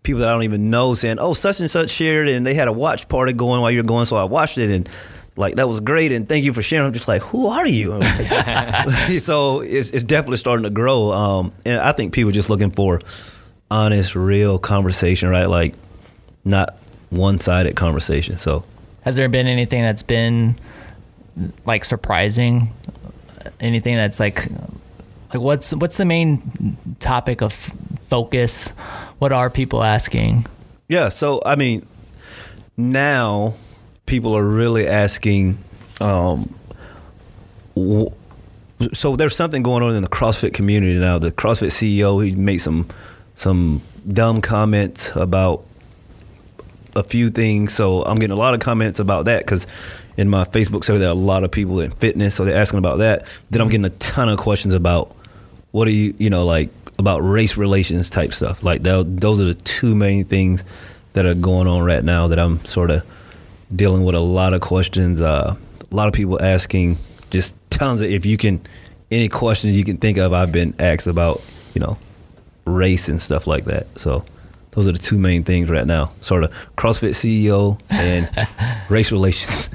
[0.03, 2.67] people that I don't even know saying, "Oh, such and such shared and they had
[2.67, 4.89] a watch party going while you're going, so I watched it and.
[5.37, 6.87] Like that was great, and thank you for sharing.
[6.87, 8.01] I'm just like, who are you?
[9.19, 12.71] so it's, it's definitely starting to grow, um, and I think people are just looking
[12.71, 13.01] for
[13.69, 15.47] honest, real conversation, right?
[15.47, 15.75] Like
[16.45, 16.77] not
[17.09, 18.37] one-sided conversation.
[18.37, 18.63] So
[19.01, 20.57] Has there been anything that's been
[21.65, 22.69] like surprising?
[23.59, 24.47] Anything that's like
[25.33, 27.53] like what's what's the main topic of
[28.07, 28.69] focus?
[29.19, 30.45] What are people asking?
[30.87, 31.85] Yeah, so I mean,
[32.77, 33.55] now
[34.05, 35.57] people are really asking.
[35.99, 36.53] Um,
[38.93, 41.17] so there's something going on in the CrossFit community now.
[41.19, 42.87] The CrossFit CEO he made some
[43.35, 45.65] some dumb comments about
[46.95, 47.73] a few things.
[47.73, 49.67] So I'm getting a lot of comments about that because
[50.17, 52.79] in my Facebook survey there are a lot of people in fitness, so they're asking
[52.79, 53.25] about that.
[53.49, 55.15] Then I'm getting a ton of questions about
[55.71, 58.63] what are you, you know, like about race relations type stuff.
[58.63, 60.63] Like those are the two main things
[61.13, 63.03] that are going on right now that I'm sort of
[63.75, 65.21] dealing with a lot of questions.
[65.21, 65.55] Uh,
[65.91, 66.97] a lot of people asking
[67.29, 68.65] just tons of if you can
[69.11, 70.33] any questions you can think of.
[70.33, 71.41] I've been asked about,
[71.73, 71.97] you know,
[72.65, 73.87] race and stuff like that.
[73.99, 74.25] So
[74.71, 76.11] those are the two main things right now.
[76.21, 78.29] Sort of CrossFit CEO and
[78.89, 79.69] race relations.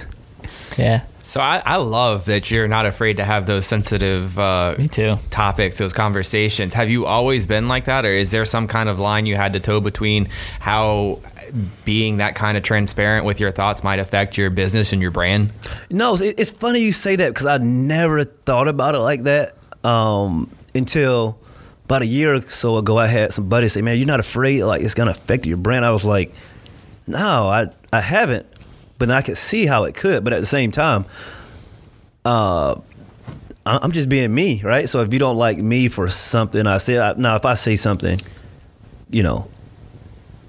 [0.79, 4.89] Yeah, So I, I love that you're not afraid to have those sensitive uh, me
[4.89, 5.17] too.
[5.31, 6.75] topics, those conversations.
[6.75, 9.53] Have you always been like that, or is there some kind of line you had
[9.55, 10.29] to toe between
[10.61, 11.19] how
[11.85, 15.51] being that kind of transparent with your thoughts might affect your business and your brand?
[15.91, 20.51] No, it's, funny you say that because I never thought about it like that um,
[20.75, 21.39] until
[21.85, 22.99] about a year or so ago.
[22.99, 25.85] I had some buddies say, "Man, you're not afraid like it's gonna affect your brand."
[25.85, 26.33] I was like,
[27.07, 28.47] "No, I I haven't,
[28.99, 31.05] but I could see how it could." But at the same time,
[32.25, 32.77] uh,
[33.67, 34.89] I'm just being me, right?
[34.89, 37.77] So if you don't like me for something I say, I, now if I say
[37.77, 38.21] something,
[39.11, 39.49] you know,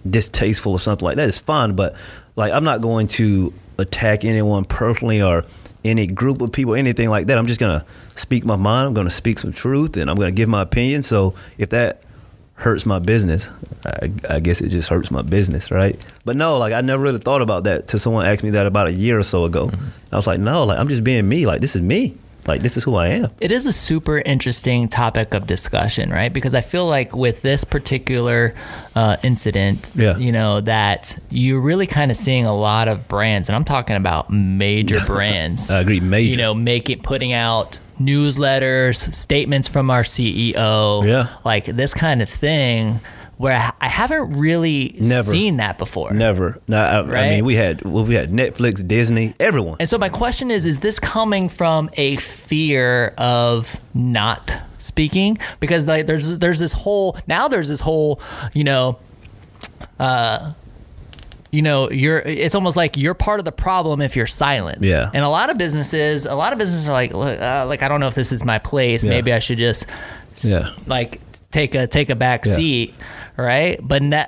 [0.10, 1.76] distasteful or something like that, it's fine.
[1.76, 1.96] But
[2.36, 5.46] like, I'm not going to attack anyone personally or
[5.84, 7.38] any group of people, anything like that.
[7.38, 7.86] I'm just gonna
[8.16, 8.88] speak my mind.
[8.88, 11.04] I'm gonna speak some truth, and I'm gonna give my opinion.
[11.04, 12.04] So if that
[12.56, 13.50] hurts my business,
[13.86, 16.00] I, I guess it just hurts my business, right?
[16.26, 18.88] But no, like I never really thought about that till someone asked me that about
[18.88, 19.68] a year or so ago.
[19.68, 20.16] Mm-hmm.
[20.16, 21.46] I was like, no, like I'm just being me.
[21.46, 22.16] Like this is me.
[22.48, 23.30] Like this is who I am.
[23.40, 26.32] It is a super interesting topic of discussion, right?
[26.34, 28.52] Because I feel like with this particular
[28.96, 30.18] uh, incident, Yeah.
[30.18, 33.96] you know, that you're really kind of seeing a lot of brands, and I'm talking
[33.96, 35.70] about major brands.
[35.70, 36.32] I agree, major.
[36.32, 41.28] You know, make it putting out newsletters, statements from our CEO, Yeah.
[41.44, 43.00] like this kind of thing,
[43.42, 45.30] where I haven't really Never.
[45.30, 46.12] seen that before.
[46.12, 46.60] Never.
[46.68, 49.78] No, I, I mean we had well, we had Netflix, Disney, everyone.
[49.80, 55.38] And so my question is: Is this coming from a fear of not speaking?
[55.60, 58.22] Because like there's there's this whole now there's this whole
[58.54, 59.00] you know,
[60.00, 60.54] uh,
[61.52, 64.84] you know you're it's almost like you're part of the problem if you're silent.
[64.84, 65.10] Yeah.
[65.14, 68.00] And a lot of businesses, a lot of businesses are like, uh, like I don't
[68.00, 69.04] know if this is my place.
[69.04, 69.10] Yeah.
[69.12, 69.86] Maybe I should just
[70.44, 70.70] Yeah.
[70.86, 71.20] like
[71.52, 72.54] take a take a back Yeah.
[72.54, 72.96] seat.
[73.38, 74.26] Right, but now,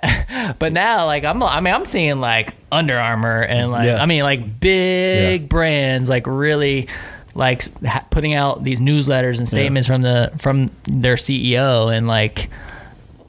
[0.59, 4.01] but now, like I'm, I mean, I'm seeing like Under Armour and like, Yeah.
[4.01, 5.47] I mean, like big Yeah.
[5.47, 6.87] brands, like really,
[7.35, 12.49] like ha- putting out these newsletters and statements from the from their CEO, and like,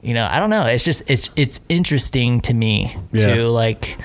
[0.01, 0.63] you know, I don't know.
[0.65, 3.97] It's just it's it's interesting to me to like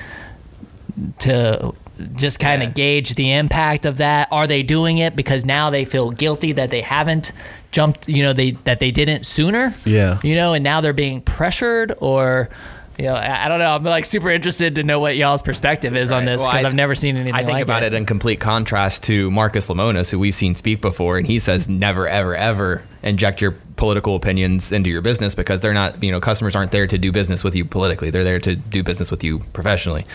[1.19, 1.73] to
[2.15, 2.73] just kind of Yeah.
[2.73, 4.27] gauge the impact of that.
[4.31, 7.31] Are they doing it because now they feel guilty that they haven't
[7.71, 9.73] jumped, you know, they that they didn't sooner?
[9.85, 10.17] Yeah.
[10.23, 12.49] You know, and now they're being pressured or
[12.97, 13.73] you know, I I don't know.
[13.75, 16.75] I'm like super interested to know what y'all's perspective is on this because I- I've
[16.75, 17.93] never seen anything I think like about it.
[17.93, 22.07] in complete contrast to Marcus Lemonis, who we've seen speak before, and he says never,
[22.07, 26.55] ever, ever inject your political opinions into your business because they're not, you know, customers
[26.55, 28.11] aren't there to do business with you politically.
[28.11, 30.05] They're there to do business with you professionally.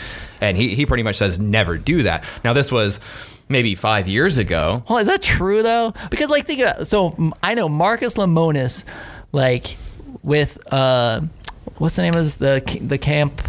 [0.41, 2.23] And he, he pretty much says never do that.
[2.45, 3.01] Now, this was
[3.49, 4.85] maybe five years ago.
[4.89, 5.95] Well, is that true though?
[6.11, 8.85] Because like think about so I know Marcus Lemonis,
[9.33, 9.77] like
[10.23, 11.23] with uh,
[11.79, 13.41] what's the name of the the camp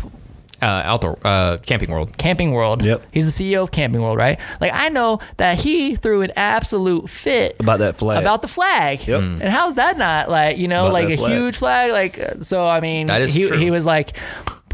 [0.59, 2.17] Uh, outdoor uh, camping world.
[2.17, 2.81] Camping World.
[2.81, 3.05] Yep.
[3.11, 4.39] He's the CEO of Camping World, right?
[4.59, 8.23] Like I know that he threw an absolute fit About that flag.
[8.23, 9.05] About the flag.
[9.07, 9.19] Yep.
[9.21, 11.31] And how's that not like you know About like a flag.
[11.31, 11.91] huge flag?
[11.91, 13.57] Like uh, so, I mean, That is he true.
[13.57, 14.17] he was like.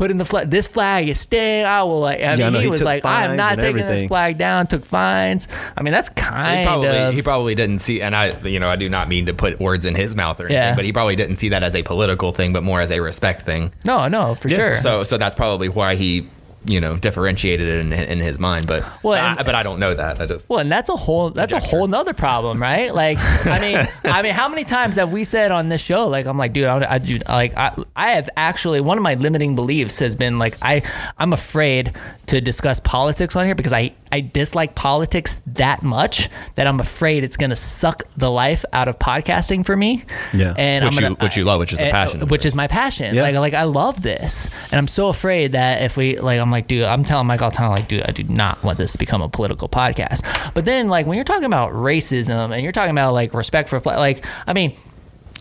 [0.04, 1.66] Putting the flag, this flag is staying.
[1.66, 2.18] I will like.
[2.20, 4.68] I Yeah, mean, know, he, he was like, "I am not taking this flag down."
[4.68, 5.48] Took fines.
[5.78, 7.14] I mean, that's So he kind probably of.
[7.14, 9.86] he probably didn't see, and I you know I do not mean to put words
[9.86, 10.76] in his mouth or anything, Yeah.
[10.76, 13.44] but he probably didn't see that as a political thing, but more as a respect
[13.46, 13.72] thing.
[13.86, 14.76] no, no, for sure.
[14.76, 16.28] So so that's probably why he
[16.66, 18.68] you know differentiated it in, in his mind.
[18.68, 20.20] But Well, I, but I don't know that.
[20.22, 22.94] I just Well, and that's a whole that's a whole nother problem, right?
[22.94, 26.26] Like, I mean, I mean, how many times have we said on this show, like,
[26.26, 29.56] I'm like, dude, I, I do, like, I, I have actually one of my limiting
[29.56, 30.82] beliefs has been like, I,
[31.18, 31.94] I'm afraid
[32.28, 37.24] to discuss politics on here because I, I dislike politics that much that I'm afraid
[37.24, 40.06] it's gonna suck the life out of podcasting for me.
[40.34, 40.54] Yeah.
[40.58, 42.50] and Which I'm you- gonna, which you love, which is the passion which it.
[42.50, 43.16] is my passion.
[43.16, 43.24] Yeah.
[43.24, 46.68] Like, like I love this, and I'm so afraid that if we, like, I'm like,
[46.68, 48.98] dude, I'm telling Mike all the time, like, dude, I do not want this to
[48.98, 50.24] become a political podcast.
[50.54, 53.80] But then, like, when you're talking about racism and you're talking about like respect for,
[53.82, 54.78] like, I mean,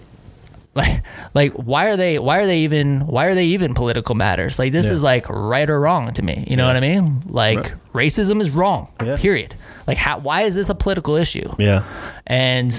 [0.74, 1.02] like,
[1.34, 4.58] like, why are they, why are they even, why are they even political matters?
[4.58, 4.92] Like, this Yeah.
[4.94, 6.44] is like right or wrong to me.
[6.48, 6.68] You know Yeah.
[6.74, 7.22] what I mean?
[7.26, 8.06] Like, Right.
[8.06, 8.88] racism is wrong.
[9.04, 9.16] Yeah.
[9.18, 9.54] Period.
[9.86, 11.54] Like, how, why is this a political issue?
[11.58, 11.82] Yeah.
[12.26, 12.72] And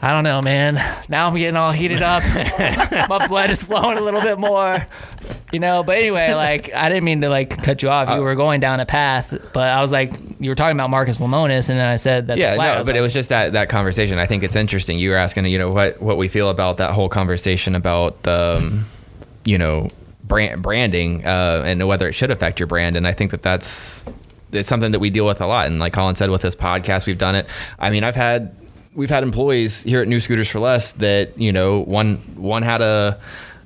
[0.00, 0.74] I don't know, man.
[1.08, 2.22] Now I'm getting all heated up.
[3.08, 4.86] My blood is flowing a little bit more.
[5.52, 8.08] You know, but anyway, like I didn't mean to like cut you off.
[8.08, 11.20] You were going down a path, but I was like, you were talking about Marcus
[11.20, 12.34] Lemonis, and then I said that.
[12.34, 14.18] the yeah, flag, no, but like, it was just that that conversation.
[14.18, 14.98] I think it's interesting.
[14.98, 18.86] You were asking, you know, what what we feel about that whole conversation about, um,
[19.44, 19.88] you know,
[20.22, 22.96] brand branding uh, and whether it should affect your brand.
[22.96, 24.08] And I think that that's
[24.52, 25.66] it's something that we deal with a lot.
[25.66, 27.46] And like Colin said, with this podcast, we've done it.
[27.78, 28.54] I mean, I've had
[28.98, 32.82] we've had employees here at New Scooters for Less that you know one one had
[32.82, 33.18] a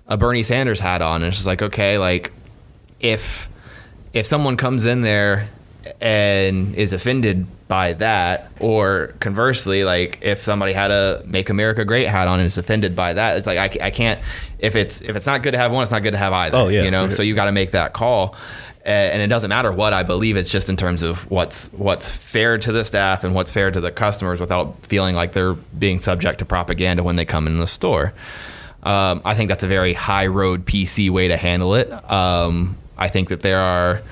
[0.07, 2.31] a Bernie Sanders hat on, and it's just like okay, like
[3.01, 3.49] if
[4.13, 5.49] if someone comes in there
[6.01, 12.07] and is offended by that or conversely like if somebody had a make america great
[12.07, 14.21] hat on and is offended by that it's like i, I can't
[14.59, 16.57] if it's if it's not good to have one it's not good to have either
[16.57, 17.13] Oh, yeah, you know sure.
[17.17, 18.37] so you got to make that call
[18.85, 22.59] and it doesn't matter what i believe it's just in terms of what's what's fair
[22.59, 26.41] to the staff and what's fair to the customers without feeling like they're being subject
[26.41, 28.13] to propaganda when they come in the store
[28.83, 31.91] um, I think that's a very high road PC way to handle it.
[32.11, 34.03] Um, I think that there are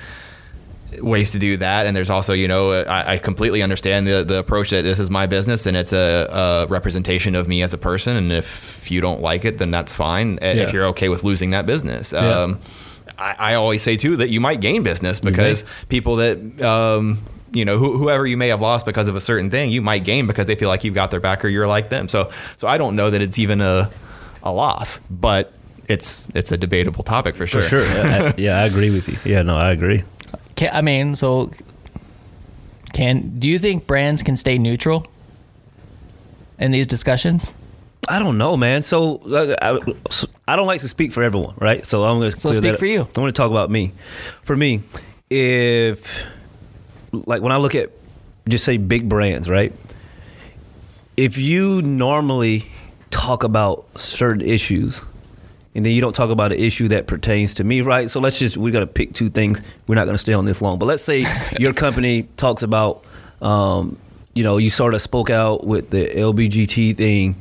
[0.99, 4.39] ways to do that, and there's also, you know, I, I completely understand the the
[4.39, 7.77] approach that this is my business and it's a, a representation of me as a
[7.77, 10.39] person, and if you don't like it, then that's fine.
[10.41, 10.53] Yeah.
[10.53, 12.13] If you're okay with losing that business.
[12.13, 12.43] Yeah.
[12.43, 12.59] Um,
[13.21, 17.19] I, I always say too that you might gain business because people that um,
[17.51, 20.03] you know who, whoever you may have lost because of a certain thing, you might
[20.03, 22.09] gain because they feel like you've got their back or you're like them.
[22.09, 23.91] So so I don't know that it's even a
[24.41, 25.53] a loss, but
[25.87, 27.61] it's it's a debatable topic for sure.
[27.61, 27.85] For sure.
[27.85, 29.17] yeah, I, yeah, I agree with you.
[29.23, 30.03] Yeah, no, I agree.
[30.55, 31.51] Can, I mean, so
[32.93, 35.05] can do you think brands can stay neutral
[36.57, 37.53] in these discussions?
[38.09, 38.81] I don't know, man.
[38.81, 41.85] So uh, I, so I don't like to speak for everyone, right?
[41.85, 43.01] So I'm going to So speak for you.
[43.01, 43.93] I'm going to talk about me.
[44.43, 44.81] For me,
[45.29, 46.23] if
[47.11, 47.91] like when I look at
[48.49, 49.73] just say big brands, right?
[51.17, 52.65] If you normally
[53.11, 55.05] talk about certain issues
[55.75, 58.09] and then you don't talk about an issue that pertains to me, right?
[58.09, 59.61] So let's just we got to pick two things.
[59.87, 61.25] We're not going to stay on this long, but let's say
[61.59, 63.03] your company talks about,
[63.41, 63.97] um,
[64.33, 67.35] you know, you sort of spoke out with the LBGT thing,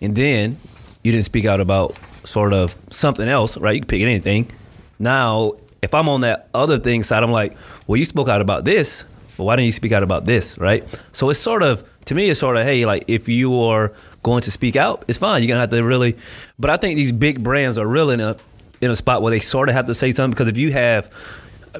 [0.00, 0.58] and then
[1.02, 3.74] you didn't speak out about sort of something else, right?
[3.74, 4.50] You can pick anything.
[4.98, 7.56] Now, if I'm on that other thing side, I'm like,
[7.86, 9.04] well, you spoke out about this,
[9.36, 10.84] but why didn't you speak out about this, right?
[11.12, 14.40] So it's sort of to me, it's sort of hey, like if you are going
[14.42, 15.42] to speak out, it's fine.
[15.42, 16.16] You're gonna have to really,
[16.58, 18.36] but I think these big brands are really in a
[18.80, 21.10] in a spot where they sort of have to say something because if you have,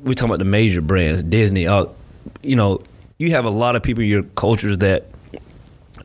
[0.03, 1.87] we're talking about the major brands, Disney, uh,
[2.43, 2.83] you know,
[3.19, 5.07] you have a lot of people in your cultures that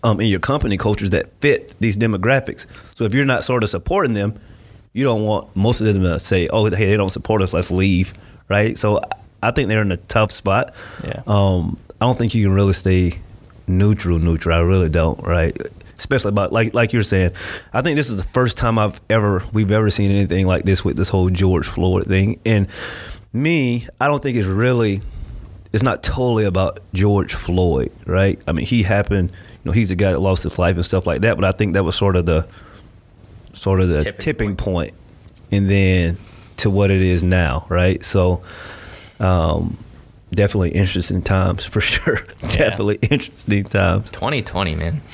[0.03, 2.65] um, in your company cultures that fit these demographics.
[2.95, 4.39] So if you're not sort of supporting them,
[4.93, 7.53] you don't want most of them to say, "Oh, hey, they don't support us.
[7.53, 8.13] Let's leave."
[8.49, 8.77] Right.
[8.77, 8.99] So
[9.41, 10.75] I think they're in a tough spot.
[11.03, 11.23] Yeah.
[11.25, 13.19] Um, I don't think you can really stay
[13.67, 14.19] neutral.
[14.19, 14.57] Neutral.
[14.57, 15.19] I really don't.
[15.25, 15.57] Right.
[15.97, 17.31] Especially about like like you're saying.
[17.73, 20.83] I think this is the first time I've ever we've ever seen anything like this
[20.83, 22.39] with this whole George Floyd thing.
[22.45, 22.67] And
[23.31, 25.01] me, I don't think it's really
[25.73, 28.39] it's not totally about George Floyd, right?
[28.47, 29.31] I mean, he happened,
[29.65, 31.73] know, he's the guy that lost his life and stuff like that, but I think
[31.73, 32.47] that was sort of the
[33.53, 34.93] sort of the Tipping tipping, point.
[35.51, 36.17] and then
[36.57, 38.03] to what it is now, right?
[38.03, 38.41] So
[39.19, 39.77] um
[40.31, 42.17] definitely interesting times for sure.
[42.41, 44.11] definitely interesting times.
[44.11, 45.01] 2020, man.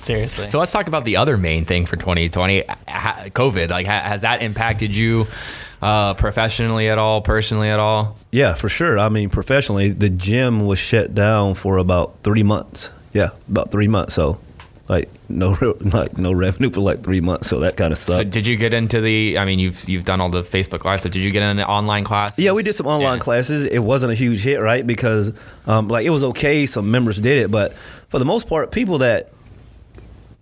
[0.00, 0.48] Seriously.
[0.48, 3.70] So let's talk about the other main thing for 2020, COVID.
[3.70, 5.26] Like, has that impacted you
[5.82, 8.16] uh, professionally at all, personally at all?
[8.30, 9.00] Yeah, for sure.
[9.00, 12.90] I mean, professionally, the gym was shut down for about 3 months.
[13.16, 14.14] Yeah, about 3 months.
[14.14, 14.38] So
[14.88, 18.16] like no like no revenue for like 3 months, so that kind of sucked.
[18.18, 19.38] So did you get into the?
[19.38, 21.00] I mean, you've you've done all the Facebook Live.
[21.00, 22.38] So did you get into online classes?
[22.38, 23.24] Yeah, we did some online Yeah.
[23.28, 23.66] classes.
[23.66, 24.86] It wasn't a huge hit, right?
[24.86, 25.32] Because
[25.66, 26.66] um, like it was okay.
[26.66, 27.72] Some members did it, but
[28.08, 29.30] for the most part, people that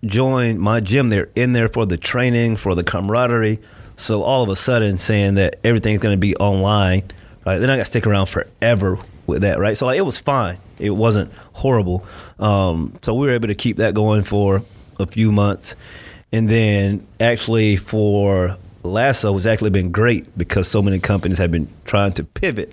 [0.05, 3.59] join my gym, they're in there for the training, for the camaraderie.
[3.97, 7.05] So all of a sudden, saying that everything's going to be online,
[7.47, 7.59] right?
[7.59, 9.77] They're not going to stick around forever with that, right?
[9.77, 10.59] So like it was fine.
[10.79, 12.05] It wasn't horrible.
[12.39, 14.63] Um, so we were able to keep that going for
[14.99, 15.77] a few months,
[16.33, 21.69] and then actually for Lasso, it's actually been great because so many companies have been
[21.85, 22.73] trying to pivot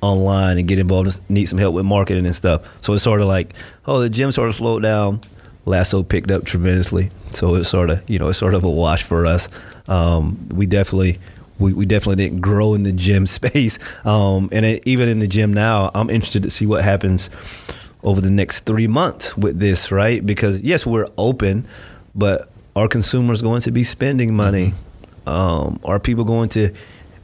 [0.00, 2.78] online and get involved and need some help with marketing and stuff.
[2.82, 3.54] So it's sort of like,
[3.86, 5.20] oh, the gym sort of slowed down.
[5.64, 7.10] Lasso picked up tremendously.
[7.30, 9.48] So it's sort of, you know, it's sort of a wash for us.
[9.88, 11.18] Um, we definitely,
[11.62, 13.78] we, we definitely didn't grow in the gym space.
[14.04, 17.30] Um, and it, even in the gym now, I'm interested to see what happens
[18.02, 20.24] over the next three months with this, right?
[20.24, 21.66] Because yes, we're open,
[22.14, 24.74] but are consumers going to be spending money?
[25.26, 26.72] Um, are people going to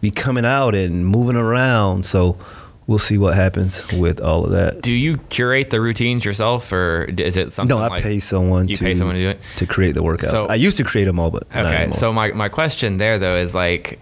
[0.00, 2.06] be coming out and moving around?
[2.06, 2.38] So
[2.86, 4.82] we'll see what happens with all of that.
[4.82, 7.76] Do you curate the routines yourself, or is it something?
[7.76, 9.40] No, I like, pay someone You to pay someone to do it.
[9.56, 10.30] to create the workouts.
[10.30, 13.36] So- I used to create them all, but Okay, so my, my question there though
[13.36, 13.98] is like,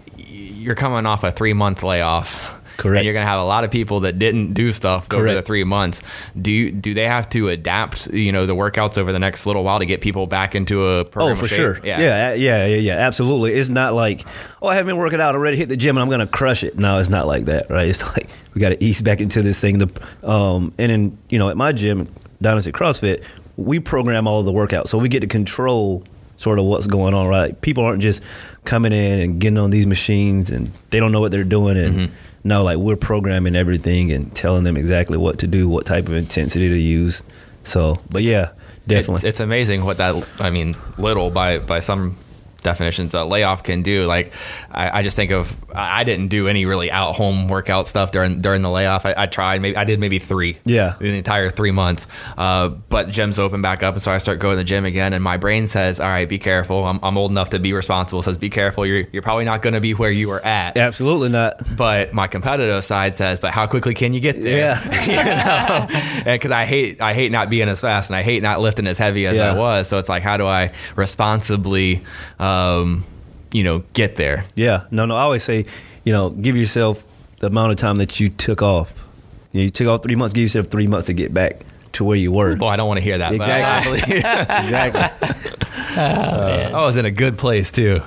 [0.67, 2.61] you're coming off a three month layoff.
[2.75, 2.97] Correct.
[2.99, 5.63] And you're gonna have a lot of people that didn't do stuff over the three
[5.63, 6.03] months.
[6.39, 9.63] Do you, do they have to adapt, you know, the workouts over the next little
[9.63, 11.37] while to get people back into a program?
[11.37, 11.57] Oh, for shape?
[11.57, 11.79] sure.
[11.83, 11.99] Yeah.
[11.99, 13.53] yeah, yeah, yeah, yeah, absolutely.
[13.53, 14.27] It's not like,
[14.61, 15.57] oh, I haven't been working out already.
[15.57, 16.77] Hit the gym and I'm gonna crush it.
[16.77, 17.87] No, it's not like that, right?
[17.87, 19.79] It's like we got to ease back into this thing.
[19.79, 19.89] The
[20.29, 22.13] um, and then you know at my gym,
[22.43, 23.23] Dynasty CrossFit,
[23.55, 26.03] we program all of the workouts, so we get to control
[26.37, 27.27] sort of what's going on.
[27.27, 27.59] Right?
[27.61, 28.23] People aren't just
[28.63, 31.95] coming in and getting on these machines and they don't know what they're doing and.
[31.95, 32.13] Mm-hmm.
[32.43, 36.13] no, like we're programming everything and telling them exactly what to do, what type of
[36.13, 37.23] intensity to use.
[37.63, 38.51] So, but yeah,
[38.87, 39.27] definitely.
[39.27, 42.17] It, it's amazing what that I mean, little by by some
[42.61, 44.05] definitions a layoff can do.
[44.05, 44.33] Like
[44.71, 48.41] I, I just think of I didn't do any really out home workout stuff during
[48.41, 49.05] during the layoff.
[49.05, 50.57] I, I tried maybe I did maybe three.
[50.65, 50.95] Yeah.
[50.99, 52.07] In the entire three months.
[52.37, 55.13] Uh, but gyms open back up and so I start going to the gym again
[55.13, 56.85] and my brain says, All right, be careful.
[56.85, 58.19] I'm, I'm old enough to be responsible.
[58.19, 58.85] It says be careful.
[58.85, 60.77] You're you're probably not gonna be where you were at.
[60.77, 61.61] Absolutely not.
[61.77, 64.57] But my competitive side says, but how quickly can you get there?
[64.57, 65.05] Yeah.
[65.07, 68.41] you know, and because I hate, I hate not being as fast, and I hate
[68.43, 69.53] not lifting as heavy as Yeah.
[69.53, 69.87] I was.
[69.87, 72.03] So it's like, how do I responsibly,
[72.47, 73.03] um,
[73.51, 74.45] you know, get there?
[74.55, 75.15] Yeah, no, no.
[75.15, 75.65] I always say,
[76.03, 77.03] you know, give yourself
[77.39, 79.05] the amount of time that you took off.
[79.51, 80.33] You, know, you took off three months.
[80.33, 81.61] Give yourself three months to get back
[81.93, 82.55] to where you were.
[82.55, 83.31] Well, I don't want to hear that.
[83.31, 84.01] but Exactly.
[84.01, 84.25] I, believe-
[84.65, 85.27] exactly.
[85.97, 88.01] I was in a good place too.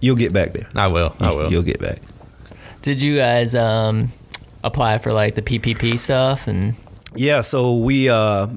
[0.00, 0.66] You'll get back there.
[0.74, 1.14] I will.
[1.20, 1.50] I will.
[1.50, 2.00] You'll get back.
[2.82, 4.08] Did you guys um,
[4.64, 6.74] apply for like the PPP stuff and?
[7.14, 8.48] Yeah, so we uh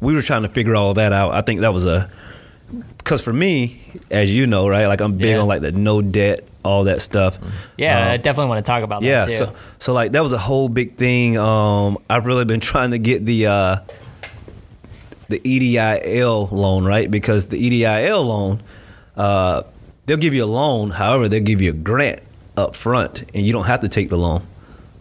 [0.00, 1.32] we were trying to figure all that out.
[1.32, 2.10] I think that was a
[2.98, 5.38] because for me, as you know, right, like I'm big Yeah.
[5.40, 7.38] on like the no debt, all that stuff.
[7.76, 9.36] Yeah, Um, I definitely want to talk about yeah that too.
[9.36, 12.98] so so like that was a whole big thing um i've really been trying to
[12.98, 13.76] get the uh
[15.28, 18.60] the EIDL loan right because the EIDL loan
[19.16, 19.62] uh
[20.06, 22.20] they'll give you a loan however they'll give you a grant
[22.56, 24.42] up front and you don't have to take the loan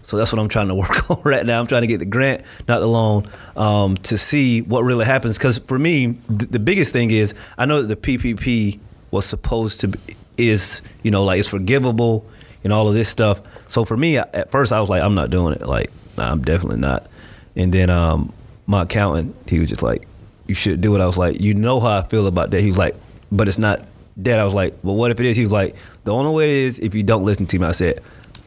[0.06, 1.60] so that's what i'm trying to work on right now.
[1.60, 5.38] I'm trying to get the grant not the loan um, to see what really happens.
[5.38, 8.80] Because for me th- the biggest thing is i know that the ppp
[9.10, 10.00] was supposed to be
[10.38, 12.26] is you know like it's forgivable
[12.64, 13.42] and all of this stuff.
[13.68, 15.62] So for me at first i was like i'm not doing it.
[15.62, 17.08] Like nah, i'm definitely not.
[17.56, 18.32] And then um,
[18.68, 20.08] my accountant he was just like
[20.46, 21.02] you should do it.
[21.02, 22.62] I was like you know how i feel about that.
[22.62, 22.96] He was like
[23.32, 23.84] but it's not
[24.22, 24.40] dead.
[24.40, 25.36] I was like well what if it is?
[25.36, 27.66] He was like the only way it is if you don't listen to me.
[27.66, 28.04] I said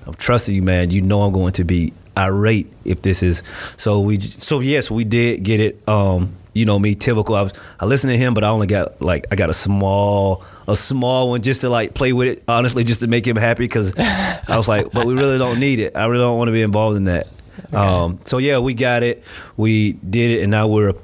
[0.08, 0.90] i'm trusting you man.
[0.90, 3.44] You know i'm going to be irate if this is
[3.76, 5.86] so we so yes we did get it.
[5.88, 7.36] Um you know me typical.
[7.36, 10.42] I was i listened to him but i only got like i got a small
[10.66, 13.64] a small one just to like play with it honestly just to make him happy
[13.64, 15.94] because i was like but we really don't need it.
[15.96, 17.28] I really don't want to be involved in that.
[17.72, 19.22] Um so yeah we got it.
[19.56, 20.94] We did it and now we're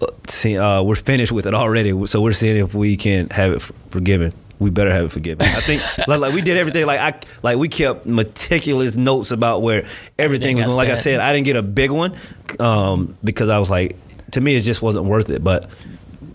[0.00, 2.06] uh, see, uh, we're finished with it already.
[2.06, 5.60] So we're seeing if we can have it forgiven we better have it forgiven i
[5.60, 9.84] think like, like we did everything like i like we kept meticulous notes about where
[10.18, 12.16] everything Everything was going like i said I didn't get a big one
[12.58, 13.96] um, because I was like,
[14.32, 15.42] to me, it just wasn't worth it.
[15.44, 15.68] But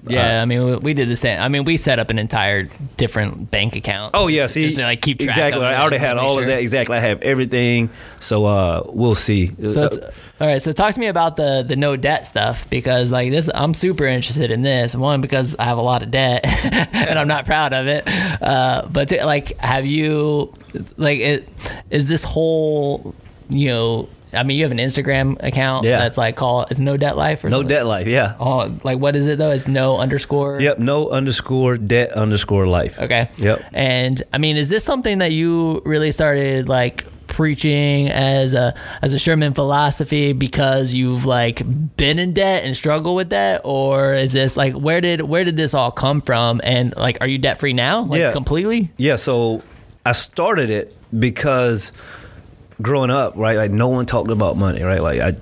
[0.05, 1.39] Yeah, I mean, we, we did the same.
[1.39, 2.63] I mean, we set up an entire
[2.97, 4.11] different bank account.
[4.13, 5.63] oh yeah, see, just to like keep track exactly.
[5.63, 6.59] Of it I already had all of that.
[6.59, 7.89] Exactly, I have everything.
[8.19, 9.51] So uh, we'll see.
[9.71, 10.61] So, Uh, all right.
[10.61, 14.05] So, talk to me about the the no debt stuff because like this, I'm super
[14.05, 14.95] interested in this.
[14.95, 16.41] One because I have a lot of debt
[16.93, 18.03] and I'm not proud of it.
[18.41, 20.53] Uh, but to, like, have you
[20.97, 21.49] like it?
[21.89, 23.15] Is this whole
[23.49, 24.09] you know?
[24.35, 25.99] I mean, you have an Instagram account Yeah.
[25.99, 27.67] that's like called it's no debt life or no something?
[27.75, 28.07] debt life.
[28.07, 28.35] Yeah.
[28.39, 29.51] Oh, like what is it though?
[29.51, 30.59] It's no underscore.
[30.61, 30.79] Yep.
[30.79, 32.99] No underscore debt underscore life.
[32.99, 33.27] Okay.
[33.37, 33.63] Yep.
[33.73, 39.13] And I mean, is this something that you really started like preaching as a as
[39.13, 41.63] a Sherman philosophy because you've like
[41.97, 45.57] been in debt and struggle with that, or is this like where did where did
[45.57, 46.61] this all come from?
[46.63, 48.01] And like, are you debt free now?
[48.03, 48.31] Like Yeah.
[48.33, 48.91] completely?
[48.97, 49.63] Yeah, so
[50.05, 51.91] I started it because
[52.83, 55.01] growing up, right, like no one talked about money, right?
[55.01, 55.35] Like I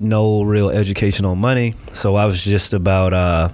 [0.00, 1.74] no real education on money.
[1.92, 3.50] So I was just about uh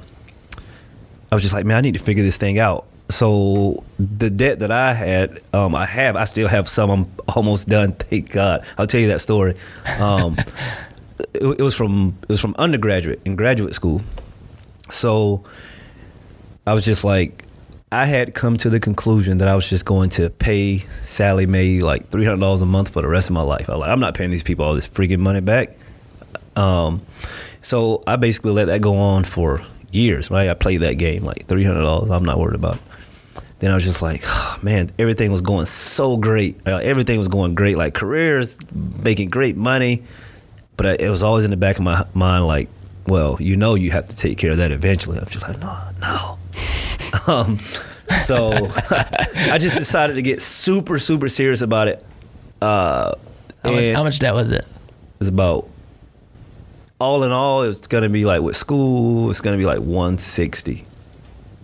[1.32, 2.86] I was just like, man, I need to figure this thing out.
[3.08, 6.90] So the debt that I had, um, I have, I still have some.
[6.90, 7.92] I'm almost done.
[7.98, 8.64] Thank God.
[8.78, 9.56] I'll tell you that story.
[9.98, 10.36] Um,
[11.34, 14.02] it, it was from it was from undergraduate and graduate school.
[14.90, 15.44] So
[16.66, 17.43] I was just like,
[17.94, 21.80] I had come to the conclusion that I was just going to pay Sallie Mae
[21.80, 23.70] like three hundred dollars a month for the rest of my life.
[23.70, 25.76] I like, I'm not paying these people all this freaking money back.
[26.56, 27.02] Um,
[27.62, 29.60] so I basically let that go on for
[29.92, 30.28] years.
[30.28, 32.10] Right, I played that game like three hundred dollars.
[32.10, 32.80] I'm not worried about.
[33.60, 34.24] Then I was just like,
[34.62, 36.66] man, everything was going so great.
[36.66, 37.78] Everything was going great.
[37.78, 38.58] Like careers,
[39.04, 40.02] making great money,
[40.76, 42.68] but I, it was always in the back of my mind, like,
[43.06, 45.16] well, you know, you have to take care of that eventually.
[45.16, 46.38] I'm just like, no, no.
[47.26, 47.58] um,
[48.24, 48.52] so
[48.90, 52.04] I just decided to get super, super serious about it.
[52.60, 53.14] Uh,
[53.62, 54.60] How much, how much debt was it?
[54.64, 54.66] it
[55.18, 55.68] was about
[57.00, 60.84] all in all, it's gonna be like with school, it's gonna be like 160.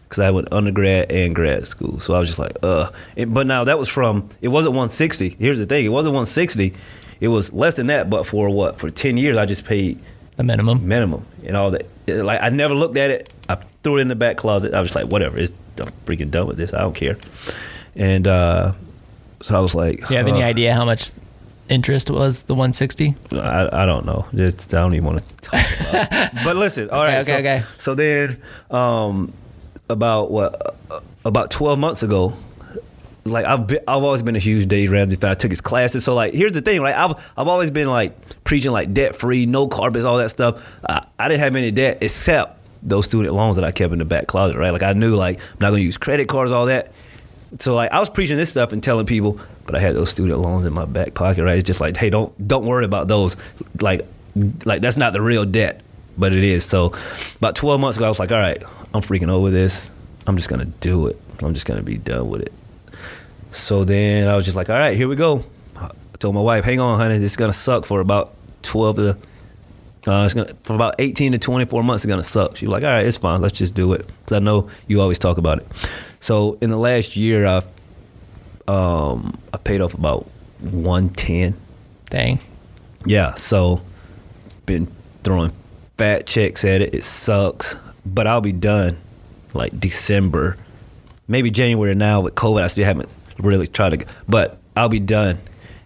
[0.08, 2.90] Cause I went undergrad and grad school, so I was just like, uh.
[3.16, 5.36] And- but now that was from it wasn't 160.
[5.38, 6.74] Here's the thing, it wasn't 160.
[7.20, 8.78] It was less than that, but for what?
[8.78, 9.98] For 10 years, I just paid
[10.36, 10.86] The minimum.
[10.88, 11.86] minimum and all that.
[12.08, 13.32] Like I never looked at it.
[13.48, 14.74] I threw it in the back closet.
[14.74, 15.38] I was like, whatever.
[15.38, 16.74] It's I'm freaking done with this.
[16.74, 17.16] I don't care.
[17.96, 18.72] And uh,
[19.40, 21.10] So I was like, Do you have any idea how much
[21.68, 23.14] interest was the 160?
[23.32, 24.26] I, I don't know.
[24.34, 26.44] Just, I don't even want to talk about it.
[26.44, 27.22] But listen, all Okay, right.
[27.22, 27.62] okay, so, okay.
[27.78, 29.32] So then, um,
[29.88, 32.34] about what, uh, about 12 months ago,
[33.24, 35.30] like I've been, I've always been a huge Dave Ramsey fan.
[35.30, 36.04] I took his classes.
[36.04, 36.94] So like, here's the thing, right?
[36.94, 40.78] I've I've always been like preaching like debt free, no carpets, all that stuff.
[40.88, 44.04] I, I didn't have any debt except those student loans that I kept in the
[44.04, 44.72] back closet, right?
[44.72, 46.92] Like I knew like I'm not gonna use credit cards, all that.
[47.58, 50.38] So like I was preaching this stuff and telling people, but I had those student
[50.38, 51.58] loans in my back pocket, right?
[51.58, 53.36] It's just like, hey, don't don't worry about those.
[53.80, 54.06] Like
[54.64, 55.82] like that's not the real debt,
[56.16, 56.64] but it is.
[56.64, 56.92] So
[57.36, 58.62] about 12 months ago, I was like, all right,
[58.94, 59.90] I'm freaking over this.
[60.26, 61.20] I'm just gonna do it.
[61.42, 62.52] I'm just gonna be done with it.
[63.52, 65.44] So then I was just like, all right, here we go.
[65.76, 69.16] I told my wife, hang on, honey, this is gonna suck for about 12 to
[70.06, 72.04] uh, it's gonna for about 18 to 24 months.
[72.04, 72.56] It's gonna suck.
[72.56, 73.40] She was like, all right, it's fine.
[73.40, 74.06] Let's just do it.
[74.26, 75.66] Cause I know you always talk about it.
[76.20, 77.66] So in the last year, I've
[78.68, 80.30] um, I paid off about
[80.60, 81.54] 110.
[82.08, 82.38] Dang.
[83.04, 83.80] Yeah, so
[84.66, 84.88] been
[85.24, 85.52] throwing
[85.96, 86.94] fat checks at it.
[86.94, 87.76] It sucks,
[88.06, 88.96] but I'll be done
[89.54, 90.56] like December,
[91.28, 92.62] maybe January now with COVID.
[92.62, 95.38] I still haven't really tried to, but I'll be done.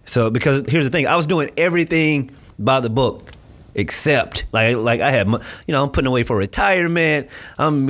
[0.05, 3.31] So because here's the thing, I was doing everything by the book.
[3.75, 5.27] Except like like I have
[5.67, 7.85] you know I'm putting away for retirement I'm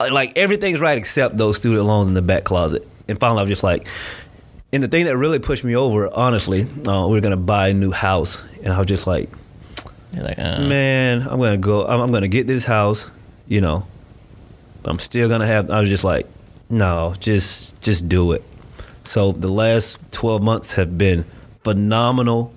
[0.00, 3.50] like everything's right except those student loans in the back closet and finally I was
[3.50, 3.86] just like
[4.72, 7.74] and the thing that really pushed me over, honestly, uh, we were gonna buy a
[7.74, 9.30] new house, and I was just like,
[10.14, 13.10] like, uh, man, I'm gonna go, I'm, I'm gonna get this house,
[13.46, 13.86] you know,
[14.84, 15.70] I'm still gonna have.
[15.70, 16.26] I was just like,
[16.68, 18.42] no, just just do it.
[19.04, 21.24] So the last 12 months have been
[21.64, 22.52] phenomenal.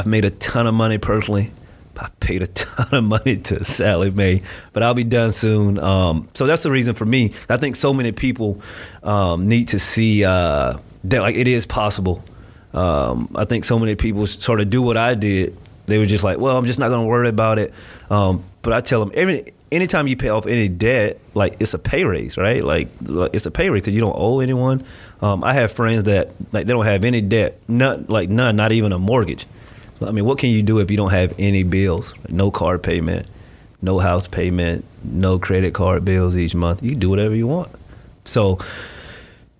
[0.00, 1.52] I've made a ton of money personally.
[1.98, 4.40] I paid a ton of money to Sallie Mae,
[4.72, 5.78] but I'll be done soon.
[5.78, 7.34] Um, so that's the reason for me.
[7.50, 8.62] I think so many people
[9.02, 12.24] um, need to see uh, that like it is possible.
[12.72, 15.54] Um, I think so many people sort of do what I did.
[15.84, 17.74] They were just like, well, I'm just not going to worry about it.
[18.08, 21.78] Um, but I tell them every anytime you pay off any debt, like it's a
[21.78, 22.64] pay raise, right?
[22.64, 24.82] Like, like it's a pay raise because you don't owe anyone.
[25.20, 28.72] Um, I have friends that like they don't have any debt, none, like none, not
[28.72, 29.46] even a mortgage.
[30.02, 32.14] I mean, what can you do if you don't have any bills?
[32.28, 33.26] No car payment,
[33.82, 36.82] no house payment, no credit card bills each month.
[36.82, 37.70] You can do whatever you want.
[38.24, 38.58] So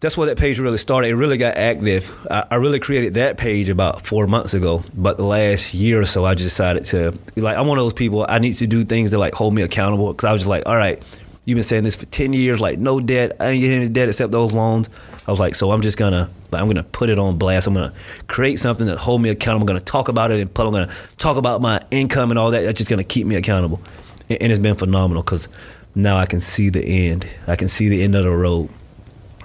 [0.01, 1.09] that's where that page really started.
[1.09, 2.15] It really got active.
[2.31, 6.07] I, I really created that page about four months ago, but the last year or
[6.07, 8.25] so, I just decided to like I'm one of those people.
[8.29, 10.63] I need to do things that like hold me accountable because I was just like,
[10.67, 11.03] all right,
[11.45, 13.37] you've been saying this for ten years, like no debt.
[13.41, 14.89] I ain't getting any debt except those loans.
[15.27, 17.67] I was like, so I'm just gonna like, I'm gonna put it on blast.
[17.67, 17.93] I'm gonna
[18.29, 19.65] create something that hold me accountable.
[19.65, 20.67] I'm gonna talk about it and put.
[20.67, 22.65] I'm gonna talk about my income and all that.
[22.65, 23.81] That's just gonna keep me accountable,
[24.29, 25.49] and, and it's been phenomenal because
[25.95, 27.27] now I can see the end.
[27.47, 28.69] I can see the end of the road.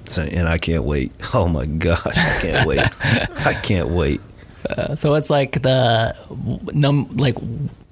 [0.08, 1.12] So, and I can't wait.
[1.34, 2.80] Oh my gosh, I can't wait.
[3.46, 4.22] I can't wait.
[4.66, 6.16] Uh, so it's like the
[6.74, 7.38] num like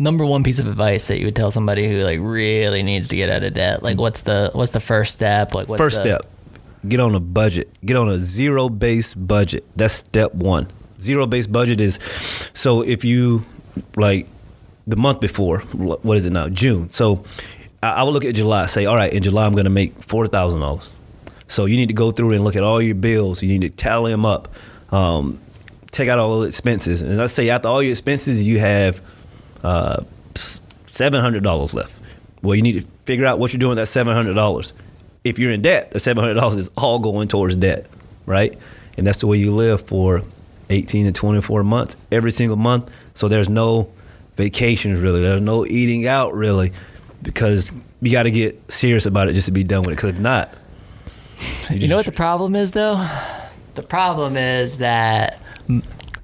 [0.03, 3.15] number one piece of advice that you would tell somebody who like really needs to
[3.15, 3.81] get out of debt?
[3.81, 5.53] Like what's the what's the first step?
[5.53, 6.31] Like what's First the, step,
[6.87, 7.69] get on a budget.
[7.83, 9.65] Get on a zero based budget.
[9.75, 10.67] That's step one.
[10.99, 11.97] Zero based budget is
[12.53, 13.45] so if you
[13.95, 14.27] like
[14.85, 16.49] the month before, what is it now?
[16.49, 16.91] June.
[16.91, 17.23] So
[17.81, 18.65] I, I would look at July.
[18.67, 20.93] Say, all right, in July I'm going to make four thousand dollars.
[21.47, 23.41] So you need to go through and look at all your bills.
[23.41, 24.53] You need to tally them up.
[24.91, 25.39] Um,
[25.91, 29.01] take out all the expenses, and let's say after all your expenses, you have
[29.64, 30.03] uh,
[30.36, 31.93] seven hundred dollars left.
[32.41, 34.74] Well, you need to figure out what you're doing with that seven hundred dollars.
[35.24, 37.88] If you're in debt, the seven hundred dollars is all going towards debt,
[38.26, 38.57] right?
[38.97, 40.22] And that's the way you live for
[40.70, 42.93] eighteen to twenty four months every single month.
[43.14, 43.89] So there's no
[44.36, 45.22] vacations really.
[45.22, 46.74] There's no eating out really,
[47.22, 49.95] because you got to get serious about it just to be done with it.
[49.95, 50.53] Because if not,
[51.70, 53.07] You know what the problem is though?
[53.76, 55.39] The problem is that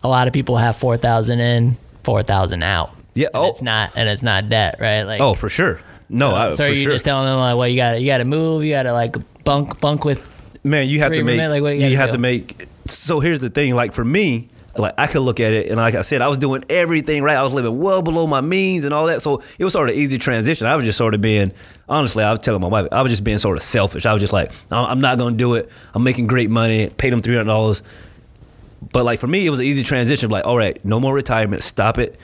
[0.03, 2.93] a lot of people have four thousand in, four thousand out.
[3.19, 3.27] Yeah.
[3.33, 3.49] And Oh.
[3.49, 5.03] it's not and it's not debt, right?
[5.03, 5.81] Like Oh, for sure.
[6.09, 6.91] No, so, I, so for are you sure.
[6.93, 9.15] just telling them like, well, you got you got to move, you got to like
[9.43, 10.27] bunk bunk with
[10.63, 11.39] Man, you have to make.
[11.39, 12.13] like, you you have do?
[12.13, 12.67] to make.
[12.85, 13.75] So here's the thing.
[13.75, 16.37] Like for me, like I could look at it, and like I said, I was
[16.37, 17.37] doing everything right.
[17.37, 19.21] I was living well below my means and all that.
[19.21, 20.67] So it was sort of easy transition.
[20.67, 21.51] I was just sort of being,
[21.87, 24.05] honestly, I was telling my wife, I was just being sort of selfish.
[24.05, 25.69] I was just like, "I'm I'm not gonna do it.
[25.93, 26.89] I'm making great money.
[26.89, 27.83] Paid them three hundred dollars.
[28.91, 30.29] But like for me, it was an easy transition.
[30.29, 31.63] Like, all right, no more retirement.
[31.63, 32.19] Stop it.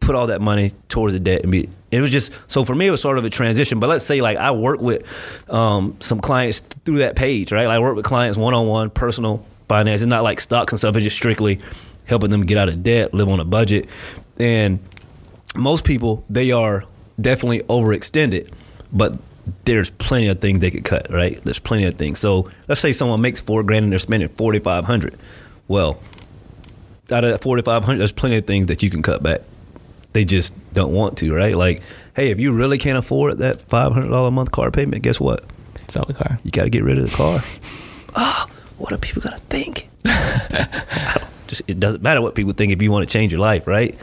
[0.00, 1.68] Put all that money towards the debt and be.
[1.90, 2.86] It was just so for me.
[2.86, 3.80] It was sort of a transition.
[3.80, 7.66] But let's say like I work with um, some clients through that page, right?
[7.66, 10.02] Like I work with clients one on one, personal finance.
[10.02, 10.94] It's not like stocks and stuff.
[10.96, 11.60] It's just strictly
[12.04, 13.88] helping them get out of debt, live on a budget,
[14.38, 14.78] and
[15.56, 16.84] most people they are
[17.20, 18.50] definitely overextended,
[18.92, 19.18] but
[19.64, 21.42] there's plenty of things they could cut, right?
[21.42, 22.18] There's plenty of things.
[22.18, 25.16] So let's say someone makes four grand and they're spending forty five hundred.
[25.68, 26.00] Well,
[27.10, 29.40] out of that forty five hundred, there's plenty of things that you can cut back.
[30.16, 31.54] They just don't want to, right?
[31.54, 31.82] Like,
[32.14, 35.20] hey, if you really can't afford that five hundred dollar a month car payment, guess
[35.20, 35.44] what?
[35.88, 36.38] Sell the car.
[36.42, 37.40] You got to get rid of the car.
[38.18, 38.48] Ah,
[38.78, 39.90] what are people gonna think?
[41.48, 43.94] Just it doesn't matter what people think if you want to change your life, right?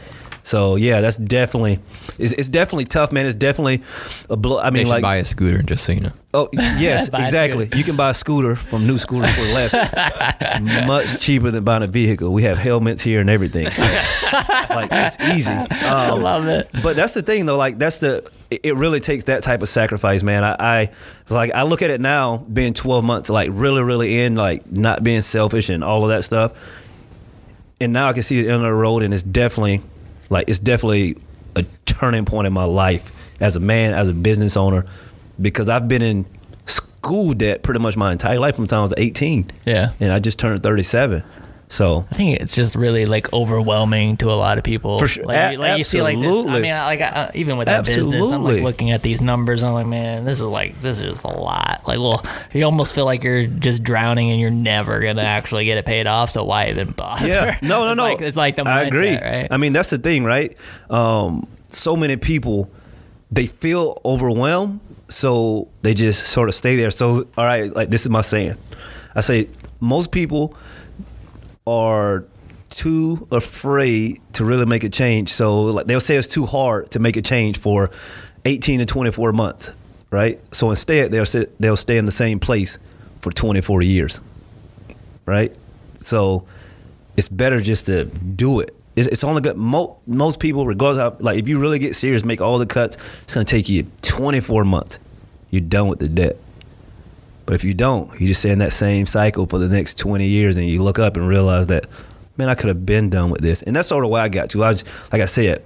[0.46, 1.78] So yeah, that's definitely
[2.18, 3.24] it's, it's definitely tough, man.
[3.24, 3.82] It's definitely
[4.28, 4.58] a blow.
[4.58, 6.12] I They mean, should like buy a scooter, just so you know.
[6.34, 7.70] oh yes, exactly.
[7.74, 9.72] You can buy a scooter from New Scooter for less,
[10.86, 12.30] much cheaper than buying a vehicle.
[12.32, 13.70] We have helmets here and everything.
[13.70, 15.52] So, like it's easy.
[15.70, 16.70] I Um, love it.
[16.82, 19.68] but that's the thing though like that's the it it really takes that type of
[19.70, 20.90] sacrifice man I, I
[21.30, 25.02] like i look at it now being 12 months like really really in like not
[25.02, 26.52] being selfish and all of that stuff
[27.80, 29.80] and now i can see the end of the road and it's definitely
[30.30, 31.16] like it's definitely
[31.56, 34.84] a turning point in my life as a man as a business owner
[35.40, 36.24] because i've been in
[36.66, 39.92] school debt pretty much my entire life from the time i was 18 Yeah.
[40.00, 41.22] and i just turned 37
[41.68, 44.98] so I think it's just really like overwhelming to a lot of people.
[44.98, 45.24] For sure.
[45.24, 46.44] Like, A- you- like you see like this.
[46.46, 49.62] I mean, I- like I, even with that business, I'm like looking at these numbers.
[49.62, 51.82] I'm like, man, this is like this is just a lot.
[51.86, 55.78] Like, well, you almost feel like you're just drowning and you're never gonna actually get
[55.78, 56.30] it paid off.
[56.30, 57.26] So why even bother?
[57.26, 58.02] Yeah, no, no, It's no.
[58.04, 59.16] Like, it's like the mindset, I agree.
[59.16, 59.48] right?
[59.50, 60.56] I mean, that's the thing, right?
[60.90, 62.70] Um, so many people
[63.30, 66.90] they feel overwhelmed, so they just sort of stay there.
[66.92, 68.56] So, all right, like this is my saying.
[69.16, 69.48] I say
[69.80, 70.56] most people
[71.66, 72.24] are
[72.70, 75.32] too afraid to really make a change.
[75.32, 77.90] So, like they'll say it's too hard to make a change for
[78.44, 79.74] 18 to 24 months,
[80.10, 80.40] right?
[80.54, 82.78] So instead, they'll sit, they'll stay in the same place
[83.20, 84.20] for 24 years,
[85.24, 85.54] right?
[85.98, 86.44] So
[87.16, 88.74] it's better just to do it.
[88.96, 89.56] It's, it's only good.
[89.56, 92.96] Most most people, regardless of like, if you really get serious, make all the cuts.
[93.22, 94.98] It's gonna take you 24 months.
[95.50, 96.36] You're done with the debt.
[97.46, 100.26] But if you don't, you just stay in that same cycle for the next 20
[100.26, 101.86] years, and you look up and realize that,
[102.36, 103.62] man, I could have been done with this.
[103.62, 104.64] And that's sort of why I got to.
[104.64, 105.62] I was like I said,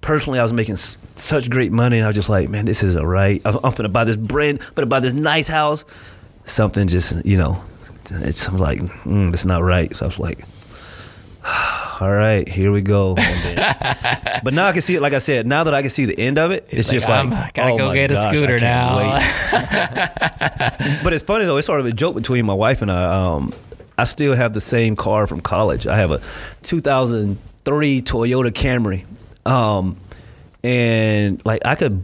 [0.00, 3.06] personally, I was making such great money, and I was just like, man, this isn't
[3.06, 3.40] right.
[3.44, 5.84] I'm, I'm gonna buy this brand, I'm gonna buy this nice house.
[6.44, 7.62] Something just, you know,
[8.10, 9.94] it's I'm like, mm, it's not right.
[9.94, 10.44] So I was like,
[12.00, 13.16] all right, here we go.
[14.44, 15.00] But now I can see it.
[15.00, 17.08] Like I said, now that I can see the end of it, it's like, just
[17.08, 18.96] like, I'm- gotta oh go get a gosh, I scooter now.
[21.04, 21.56] but it's funny though.
[21.58, 23.04] It's sort of a joke between my wife and I.
[23.34, 23.54] Um,
[23.96, 25.86] I still have the same car from college.
[25.86, 26.20] I have a
[26.62, 29.04] 2003 Toyota Camry,
[29.48, 29.96] um,
[30.64, 32.02] and like I could,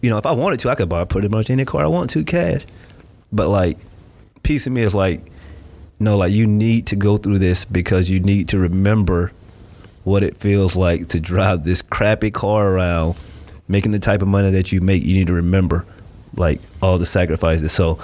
[0.00, 2.10] you know, if I wanted to, I could buy pretty much any car I want
[2.10, 2.62] to cash.
[3.32, 3.78] But like,
[4.44, 5.22] piece of me is like,
[6.00, 9.32] no, like you need to go through this because you need to remember
[10.04, 13.16] what it feels like to drive this crappy car around,
[13.68, 15.04] making the type of money that you make.
[15.04, 15.84] You need to remember,
[16.34, 17.70] like all the sacrifices.
[17.72, 17.98] So,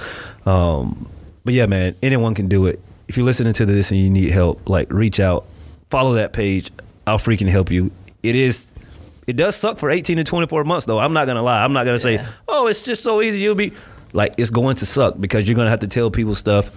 [0.44, 1.09] um,
[1.47, 2.80] but yeah, man, anyone can do it.
[3.09, 5.47] If you're listening to this and you need help, like reach out,
[5.88, 6.70] follow that page.
[7.07, 7.90] I'll freaking help you.
[8.22, 8.70] It is.
[9.26, 10.99] It does suck for 18 to 24 months, though.
[10.99, 11.64] I'm not gonna lie.
[11.64, 13.72] I'm not gonna say, "Oh, it's just so easy." You'll be
[14.12, 16.70] like, it's going to suck because you're gonna have to tell people stuff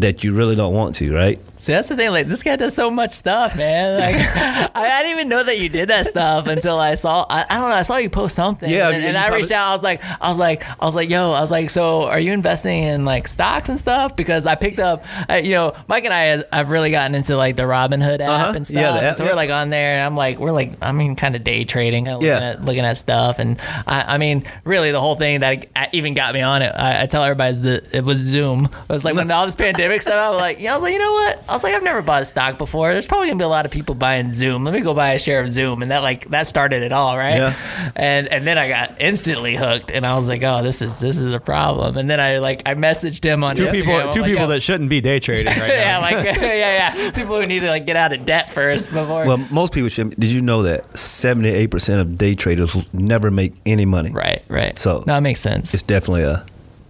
[0.00, 1.38] that you really don't want to, right?
[1.58, 2.10] See, that's the thing.
[2.10, 3.98] Like, this guy does so much stuff, man.
[3.98, 4.16] Like,
[4.76, 7.24] I, I didn't even know that you did that stuff until I saw.
[7.30, 7.74] I, I don't know.
[7.76, 8.68] I saw you post something.
[8.70, 9.68] Yeah, and, you and I reached out.
[9.68, 12.20] I was like, I was like, I was like, yo, I was like, so are
[12.20, 14.16] you investing in like stocks and stuff?
[14.16, 17.56] Because I picked up, uh, you know, Mike and I have really gotten into like
[17.56, 18.52] the Robinhood app Uh-huh.
[18.54, 18.76] and stuff.
[18.78, 19.30] Yeah, the app, so yeah.
[19.30, 22.04] we're like on there, and I'm like, we're like, I mean, kind of day trading,
[22.04, 22.50] kind of looking, Yeah.
[22.50, 26.34] at, looking at stuff, and I, I mean, really, the whole thing that even got
[26.34, 26.68] me on it.
[26.76, 28.66] I, I tell everybody is that it was Zoom.
[28.66, 30.14] It was like when all this pandemic stuff.
[30.14, 31.42] I was like, yeah, I was like, you know what?
[31.48, 32.92] I was like, I've never bought a stock before.
[32.92, 34.64] There's probably gonna be a lot of people buying Zoom.
[34.64, 37.16] Let me go buy a share of Zoom, and that like that started it all,
[37.16, 37.36] right?
[37.36, 37.92] Yeah.
[37.96, 41.18] And and then I got instantly hooked, and I was like, oh, this is this
[41.18, 41.96] is a problem.
[41.96, 43.72] And then I like I messaged him on Two Instagram.
[43.72, 46.00] people, I'm two like, people yo, that shouldn't be day trading right yeah, now.
[46.00, 49.26] like yeah, yeah, people who need to like get out of debt first before.
[49.26, 50.10] Well, most people should.
[50.18, 54.10] Did you know that 78% of day traders will never make any money?
[54.10, 54.78] right, right.
[54.78, 55.72] So- no, it makes sense.
[55.74, 56.44] It's definitely a.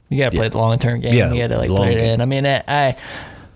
[0.09, 0.51] You gotta play Yeah.
[0.51, 1.15] the long term game.
[1.15, 2.15] Yeah, you gotta like long put it game.
[2.15, 2.21] in.
[2.21, 2.97] I mean, I, I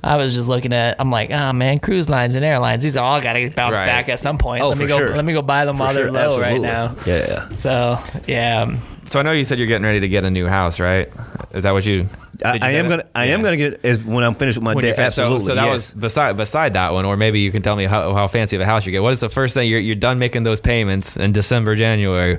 [0.02, 0.96] I was just looking at.
[0.98, 2.82] I'm like, oh man, cruise lines and airlines.
[2.82, 3.86] These all gotta bounce Right.
[3.86, 4.62] back at some point.
[4.62, 4.96] Oh, let me go.
[4.98, 5.14] sure.
[5.14, 6.96] Let me go buy them for while they're sure, low right now.
[7.06, 7.54] Yeah, yeah.
[7.54, 10.46] So yeah, um, So I know you said you're getting ready to get a new
[10.46, 11.08] house, right?
[11.52, 12.08] Is that what you?
[12.42, 13.04] I, you I am gonna.
[13.14, 15.12] I am gonna get as when I'm finished with my When you're debt.
[15.12, 15.46] so- Absolutely.
[15.48, 15.72] So, that yes.
[15.72, 18.62] was beside beside that one, or maybe you can tell me how, how fancy of
[18.62, 19.02] a house you get.
[19.02, 22.38] What is the first thing you're you're done making those payments in December, January?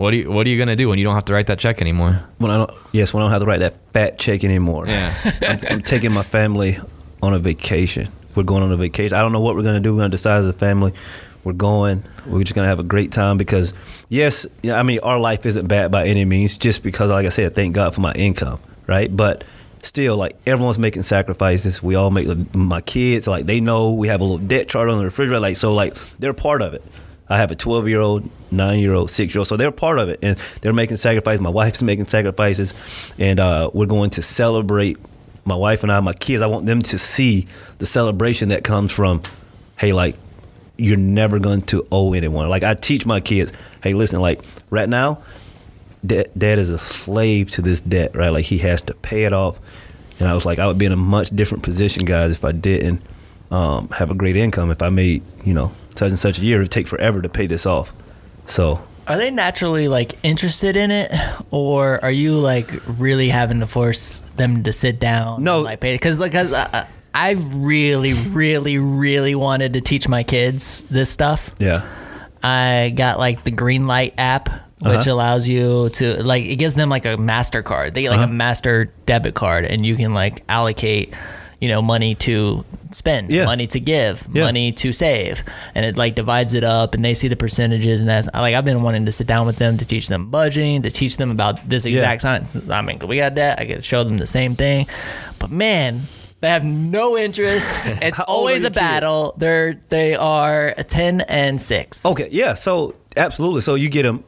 [0.00, 1.58] What do you what are you gonna do when you don't have to write that
[1.58, 2.24] check anymore?
[2.38, 2.70] when I don't.
[2.90, 4.86] Yes, when I don't have to write that fat check anymore.
[4.86, 5.14] Yeah.
[5.42, 6.78] I'm, I'm taking my family
[7.22, 8.10] on a vacation.
[8.34, 9.14] We're going on a vacation.
[9.14, 9.92] I don't know what we're gonna do.
[9.92, 10.94] We're gonna decide as a family.
[11.44, 12.02] We're going.
[12.24, 13.74] We're just gonna have a great time because,
[14.08, 16.56] yes, yeah, I mean, our life isn't bad by any means.
[16.56, 19.14] Just because, like I said, thank God for my income, right?
[19.14, 19.44] But
[19.82, 21.82] still, like everyone's making sacrifices.
[21.82, 24.96] We all make my kids like they know we have a little debt chart on
[24.96, 26.82] the refrigerator, like so, like they're part of it.
[27.30, 30.00] I have a 12 year old, nine year old, six year old, so they're part
[30.00, 31.40] of it, and they're making sacrifices.
[31.40, 32.74] My wife's making sacrifices,
[33.18, 34.98] and uh, we're going to celebrate.
[35.44, 36.42] My wife and I, my kids.
[36.42, 37.46] I want them to see
[37.78, 39.22] the celebration that comes from,
[39.78, 40.16] hey, like
[40.76, 42.48] you're never going to owe anyone.
[42.48, 43.52] Like I teach my kids,
[43.82, 45.22] hey, listen, like right now,
[46.04, 48.30] dad, dad is a slave to this debt, right?
[48.30, 49.58] Like he has to pay it off.
[50.18, 52.52] And I was like, I would be in a much different position, guys, if I
[52.52, 53.02] didn't
[53.50, 54.70] um, have a great income.
[54.70, 57.28] If I made, you know, such and such a year, it would take forever to
[57.28, 57.92] pay this off.
[58.46, 61.12] So Are they naturally like interested in it,
[61.50, 65.42] or are you like really having to force them to sit down?
[65.44, 65.56] No.
[65.56, 70.82] and, like because like 'cause I, I really, really, really wanted to teach my kids
[70.90, 71.50] this stuff.
[71.58, 71.82] yeah,
[72.42, 74.48] I got like the Greenlight app,
[74.80, 75.12] which Uh-huh.
[75.12, 77.94] allows you to like it gives them like a Mastercard.
[77.94, 78.30] They get like Uh-huh.
[78.32, 81.12] a Master debit card, and you can like allocate,
[81.60, 83.44] you know, money to spend, Yeah.
[83.44, 84.44] money to give, Yeah.
[84.44, 85.44] money to save,
[85.74, 88.64] and it like divides it up, and they see the percentages, and that's like I've
[88.64, 91.68] been wanting to sit down with them to teach them budgeting, to teach them about
[91.68, 92.58] this exact science.
[92.70, 93.60] I mean, we got that.
[93.60, 94.86] I could show them the same thing,
[95.38, 96.02] but man.
[96.42, 97.70] They have no interest.
[97.84, 98.76] It's How old are always a kids?
[98.76, 99.34] battle.
[99.36, 102.06] They're they are ten and six.
[102.06, 102.54] okay, yeah.
[102.54, 103.60] So absolutely.
[103.60, 104.24] So you get them,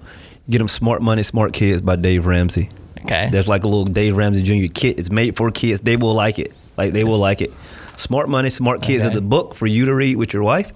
[0.51, 2.69] get them smart money, smart kids by Dave Ramsey.
[3.07, 3.31] Okay.
[3.33, 4.71] There's like a little Dave Ramsey Jr.
[4.75, 4.99] kit.
[4.99, 5.81] It's made for kids.
[5.81, 6.53] They will like it.
[6.77, 7.53] Like they will like it.
[7.97, 9.11] Smart Money, Smart Kids Okay.
[9.15, 10.73] is the book for you to read with your wife.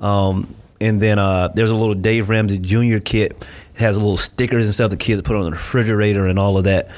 [0.00, 2.98] Um, and then uh, there's a little Dave Ramsey Jr.
[2.98, 3.32] kit.
[3.74, 6.64] It has little stickers and stuff the kids put on the refrigerator and all of
[6.64, 6.90] that.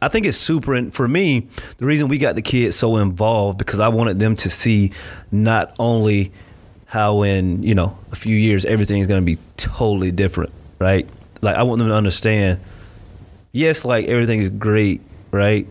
[0.00, 0.74] I think it's super.
[0.74, 4.34] And for me, the reason we got the kids so involved because I wanted them
[4.36, 4.92] to see
[5.30, 6.32] not only
[6.86, 11.08] how in you know a few years everything's going to be totally different, right?
[11.42, 12.60] Like I want them to understand
[13.52, 15.66] yes, like everything is great, right?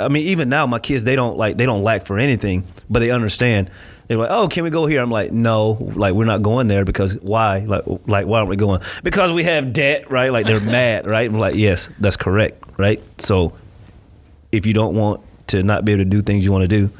[0.00, 3.00] I mean, even now, my kids they don't like they don't lack for anything, but
[3.00, 3.70] they understand.
[4.06, 6.84] They're like, "Oh, can we go here?" I'm like, "No, like we're not going there
[6.84, 7.60] because why?
[7.60, 8.80] Like, like why aren't we going?
[9.02, 10.30] Because we have debt, right?
[10.32, 11.28] Like they're mad, right?
[11.28, 13.02] I'm like, yes, that's correct, right?
[13.18, 13.56] So,
[14.52, 16.90] if you don't want to not be able to do things you want to do,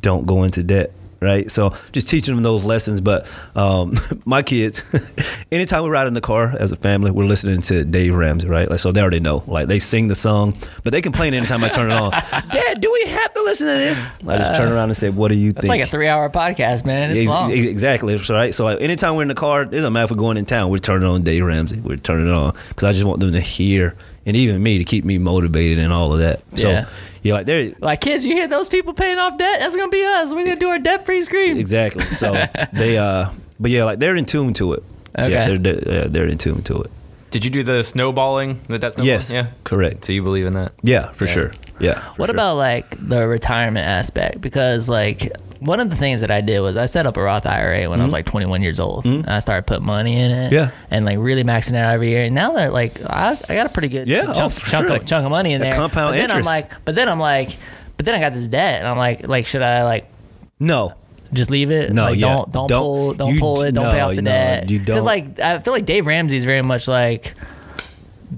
[0.00, 1.50] don't go into debt, right?
[1.50, 3.00] So just teaching them those lessons.
[3.00, 3.94] But um,
[4.24, 5.12] my kids,
[5.52, 8.68] anytime we ride in the car as a family, we're listening to Dave Ramsey, right?
[8.70, 9.42] Like so they already know.
[9.46, 12.10] Like they sing the song, but they complain anytime I turn it on.
[12.30, 14.04] Dad, do we have to listen to this?
[14.26, 16.84] I just turn around and say, "What do you That's think?" like a three-hour podcast,
[16.84, 17.10] man.
[17.10, 17.52] It's Ex- long.
[17.52, 18.16] ex- Exactly.
[18.30, 18.54] Right.
[18.54, 20.70] So like, anytime we're in the car, it doesn't matter if we're going in town.
[20.70, 21.80] We're turning on Dave Ramsey.
[21.80, 23.96] We're turning it on because I just want them to hear,
[24.26, 26.42] and even me to keep me motivated and all of that.
[26.56, 26.86] So Yeah.
[27.22, 29.60] Yeah, like they're Like kids, you hear those people paying off debt?
[29.60, 30.32] That's gonna be us.
[30.32, 31.58] We're gonna do our debt-free scream.
[31.58, 32.04] exactly.
[32.06, 32.32] So
[32.72, 34.82] they uh, but yeah, like they're in tune to it.
[35.18, 35.30] Okay.
[35.32, 36.90] Yeah, they're they're, they're in tune to it.
[37.30, 38.60] Did you do the snowballing?
[38.68, 39.06] The debt snowballing?
[39.06, 39.30] Yes.
[39.30, 39.48] Yeah.
[39.64, 40.04] Correct.
[40.04, 40.72] So you believe in that?
[40.82, 41.32] Yeah, for Yeah.
[41.32, 41.52] sure.
[41.78, 41.94] Yeah.
[42.00, 42.34] for What sure.
[42.34, 44.40] about like the retirement aspect?
[44.40, 45.30] Because like
[45.60, 48.00] one of the things that I did was I set up a Roth IRA when
[48.00, 49.04] I was like 21 years old.
[49.04, 50.34] And I started putting money in it.
[50.46, 50.54] Mm-hmm.
[50.54, 50.70] Yeah.
[50.90, 52.24] And like really maxing it out every year.
[52.24, 54.96] And now that like I, I got a pretty good Yeah, chunk, oh, chunk, sure.
[54.96, 55.72] of, chunk of money in there.
[55.72, 56.48] compound but then interest.
[56.48, 57.56] I'm like, but then I'm like,
[57.96, 60.10] but then I got this debt, and I'm like, like should I like
[60.58, 60.94] No.
[61.34, 61.92] just leave it?
[61.92, 62.28] No, like, yeah.
[62.28, 63.72] don't don't, Don't- pull don't you- pull it.
[63.72, 64.70] Don't no, pay off the no, debt.
[64.70, 65.04] you don't.
[65.04, 67.34] like I feel like Dave Ramsey is very much like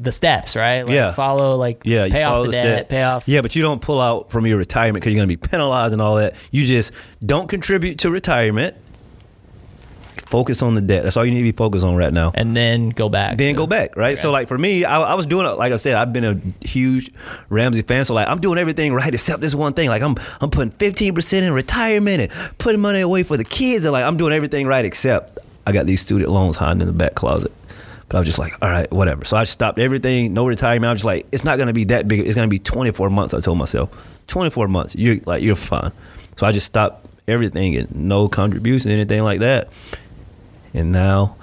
[0.03, 0.83] the steps, right?
[0.83, 1.13] Like, Yeah.
[1.13, 3.25] Follow like Yeah, pay off the the debt, pay off.
[3.27, 5.93] Yeah, but you don't pull out from your retirement because you're going to be penalized
[5.93, 6.35] and all that.
[6.51, 6.93] You just
[7.25, 8.77] don't contribute to retirement.
[10.27, 11.05] Focus on the debt.
[11.05, 12.33] That's all you need to be focused on right now.
[12.35, 13.37] and then go back.
[13.37, 14.17] then go back, right?
[14.17, 15.51] So like for me, I, I was doing it.
[15.59, 17.13] Like I said, I've been a huge
[17.51, 18.05] Ramsey fan.
[18.07, 19.89] So like I'm doing everything right except this one thing.
[19.91, 23.85] Like I'm I'm putting 15 percent in retirement and putting money away for the kids.
[23.85, 26.93] And like I'm doing everything right except I got these student loans hiding in the
[26.95, 27.53] back closet.
[28.13, 29.25] But I was just like, all right, whatever.
[29.25, 30.85] So I stopped everything, no retirement.
[30.85, 32.21] I was just like, it's not gonna be that big.
[32.21, 33.33] It's gonna be 24 months.
[33.33, 34.95] I told myself, 24 months.
[34.95, 35.93] You're like you're fine.
[36.37, 39.71] So I just stopped everything and no contribution, anything like that.
[40.75, 41.37] And now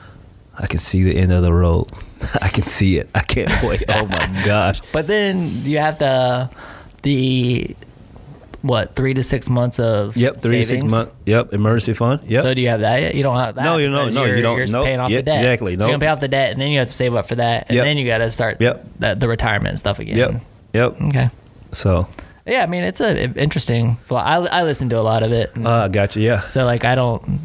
[0.59, 1.87] I can see the end of the road.
[2.41, 3.09] I can see it.
[3.15, 3.85] I can't wait.
[3.89, 4.79] Oh my gosh.
[4.93, 6.51] But then you have the
[7.01, 7.75] the
[8.61, 10.91] what three to six months of Yep, three to six savings?
[10.91, 11.11] months.
[11.25, 12.21] Yep, emergency fund.
[12.27, 12.43] Yep.
[12.43, 13.15] So do you have that yet?
[13.15, 13.63] You don't have that.
[13.63, 14.57] No, you because No, you're, you don't.
[14.57, 14.85] You're just Nope.
[14.85, 15.37] paying off Yeah, the debt.
[15.37, 15.77] exactly.
[15.77, 17.35] So you're gonna pay off the debt, and then you have to save up for
[17.35, 17.85] that, and Yep.
[17.85, 18.85] then you got to start Yep.
[18.99, 20.17] the, the retirement stuff again.
[20.17, 20.41] yep.
[20.73, 21.01] Yep.
[21.09, 21.29] Okay.
[21.71, 22.07] So,
[22.45, 23.97] Yeah, I mean it's a interesting.
[24.09, 25.51] Well, I I listen to a lot of it.
[25.63, 26.19] uh, gotcha.
[26.19, 26.41] Yeah.
[26.41, 27.39] so like I don't.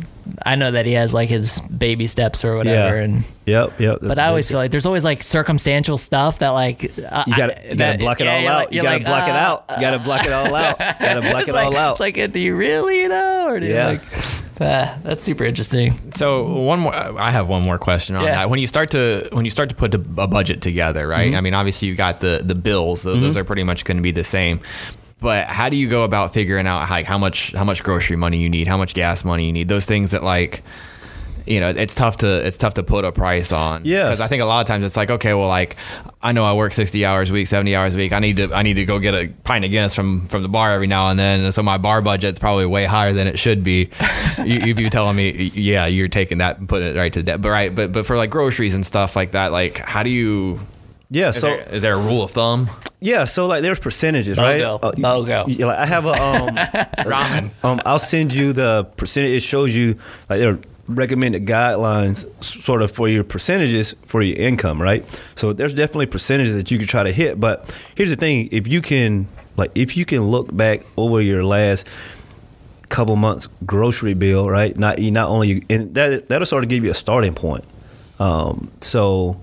[0.44, 3.02] I know that he has like his baby steps or whatever, Yeah.
[3.02, 3.78] and Yep.
[3.80, 3.98] Yep.
[4.02, 6.90] but I always feel like there's always like circumstantial stuff that like you
[7.36, 8.72] gotta, you gotta block it all out.
[8.72, 9.64] you gotta block it out.
[9.74, 10.78] You gotta block it all out.
[10.80, 11.90] You gotta block it all out.
[11.92, 13.90] It's like, do you really though, or do Yeah.
[13.92, 14.02] you like?
[14.60, 16.12] Uh, that's super interesting.
[16.14, 18.36] So one more, I have one more question on Yeah.
[18.36, 18.50] that.
[18.50, 21.26] When you start to when you start to put a a budget together, right?
[21.28, 21.36] Mm-hmm.
[21.36, 24.02] I mean, obviously you got the the bills; those, those are pretty much going to
[24.02, 24.60] be the same.
[25.24, 28.36] But how do you go about figuring out like how much how much grocery money
[28.36, 30.62] you need, how much gas money you need, those things that like.
[31.46, 33.82] You know, it's tough to it's tough to put a price on.
[33.84, 35.76] yeah because I think a lot of times it's like, okay, well, like
[36.22, 38.14] I know I work sixty hours a week, seventy hours a week.
[38.14, 40.48] I need to I need to go get a pint of Guinness from from the
[40.48, 43.38] bar every now and then, and so my bar budget's probably way higher than it
[43.38, 43.90] should be.
[44.38, 47.24] you, you'd be telling me, yeah, you're taking that and putting it right to the
[47.24, 50.08] debt, but right, but but for like groceries and stuff like that, like how do
[50.08, 50.60] you?
[51.10, 51.28] Yeah.
[51.28, 52.70] Is, So there, is there a rule of thumb?
[53.04, 53.24] Yeah.
[53.24, 54.60] So like there's percentages, right?
[54.62, 54.78] Bogo.
[54.82, 55.58] Uh, y- Bogo.
[55.60, 56.56] y- like I have a um,
[57.06, 57.50] Ramen.
[57.62, 57.80] um.
[57.86, 59.32] I'll send you the percentage.
[59.32, 59.96] It shows you
[60.28, 65.04] like there are recommended guidelines, sort of for your percentages for your income, right?
[65.34, 67.38] So there's definitely percentages that you can try to hit.
[67.40, 69.26] But here's the thing: if you can,
[69.56, 71.86] like, if you can look back over your last
[72.90, 74.76] couple months grocery bill, right?
[74.76, 77.64] Not not only and that that'll sort of give you a starting point.
[78.20, 79.40] Um, so,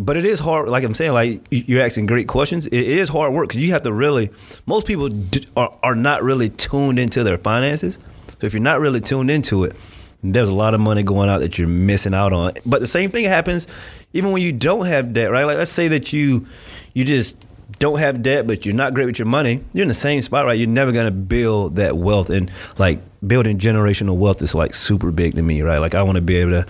[0.00, 0.68] but it is hard.
[0.68, 2.66] Like I'm saying, like you- you're asking great questions.
[2.66, 4.30] It is hard work because you have to really.
[4.66, 5.10] Most people
[5.56, 7.98] are are not really tuned into their finances.
[8.40, 9.76] So if you're not really tuned into it,
[10.24, 12.52] there's a lot of money going out that you're missing out on.
[12.66, 13.66] But the same thing happens
[14.12, 15.44] even when you don't have debt, right?
[15.44, 16.46] Like let's say that you
[16.94, 17.36] you just
[17.78, 20.44] don't have debt, but you're not great with your money, you're in the same spot,
[20.44, 20.58] right?
[20.58, 25.34] You're never gonna build that wealth, and like building generational wealth is like super big
[25.36, 25.78] to me, right?
[25.78, 26.66] Like I want to be able to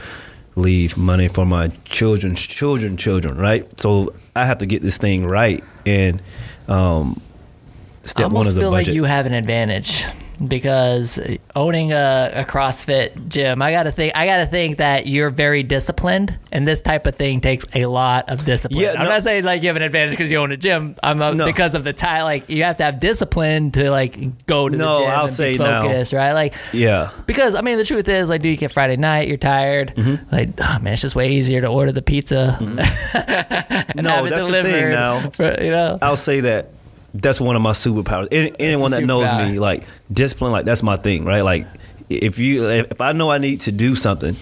[0.57, 3.69] leave money for my children's children, children, right?
[3.81, 6.21] So I have to get this thing right, and
[6.69, 7.21] um,
[8.03, 8.89] I step one almost is a feel budget.
[8.89, 10.05] like you have an advantage
[10.47, 11.21] because
[11.55, 14.17] owning a, a CrossFit gym, I gotta think.
[14.17, 18.29] I gotta think that you're very disciplined, and this type of thing takes a lot
[18.29, 18.81] of discipline.
[18.83, 20.97] Yeah, I'm not saying like you have an advantage because you own a gym.
[21.03, 21.47] I'm uh, No.
[21.47, 22.23] because of the time.
[22.25, 25.31] Like you have to have discipline to like go to No, the gym I'll and
[25.33, 26.33] say be focused, right?
[26.33, 27.11] Like yeah.
[27.27, 29.29] because I mean the truth is like, do you get Friday night?
[29.29, 29.95] You're tired.
[29.97, 30.35] Mm-hmm.
[30.35, 32.57] Like, oh man, it's just way easier to order the pizza.
[32.61, 32.77] and
[34.07, 35.31] No, that's the thing now.
[35.31, 35.99] for- you know.
[36.03, 36.71] I'll say that
[37.15, 38.29] that's one of my superpowers.
[38.31, 41.43] Any, anyone that knows me, like discipline, like that's my thing, right?
[41.43, 41.67] Like
[42.09, 44.37] if you, if I know I need to do something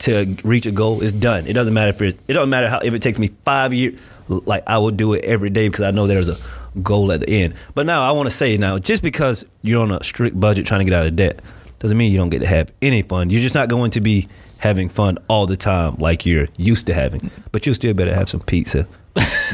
[0.00, 1.46] to reach a goal, it's done.
[1.46, 4.00] It doesn't matter if it's, it doesn't matter how if it takes me five years.
[4.28, 6.38] Like I will do it every day because I know there's a
[6.82, 7.54] goal at the end.
[7.74, 10.80] But now I want to say now, just because you're on a strict budget trying
[10.80, 11.40] to get out of debt,
[11.80, 13.30] doesn't mean you don't get to have any fun.
[13.30, 14.28] You're just not going to be
[14.58, 17.30] having fun all the time like you're used to having.
[17.50, 18.86] But you still better have some pizza,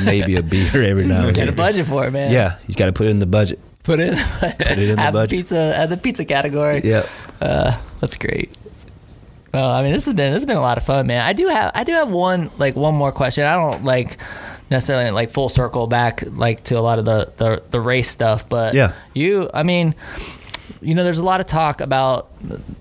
[0.05, 1.35] maybe a beer every now and then.
[1.35, 2.31] Get a budget for it, man.
[2.33, 3.59] Yeah, you got to put it in the budget.
[3.83, 5.31] Put it, it in the add budget.
[5.31, 6.83] pizza, add the pizza category.
[6.85, 7.07] Yeah.
[7.41, 8.55] Uh, that's great.
[9.53, 11.23] Well, I mean, this has been this has been a lot of fun, man.
[11.23, 13.45] I do have I do have one like one more question.
[13.47, 14.19] I don't like
[14.71, 18.47] necessarily like full circle back like to a lot of the the, the race stuff,
[18.49, 18.93] but Yeah.
[19.15, 19.95] you, I mean,
[20.83, 22.31] you know, there's a lot of talk about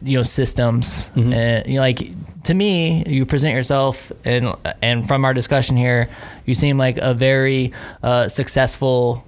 [0.04, 1.32] you know systems, Mm-hmm.
[1.34, 2.12] and you know, like
[2.48, 6.08] to me, you present yourself, and and from our discussion here,
[6.46, 7.72] you seem like a very
[8.04, 9.24] uh, successful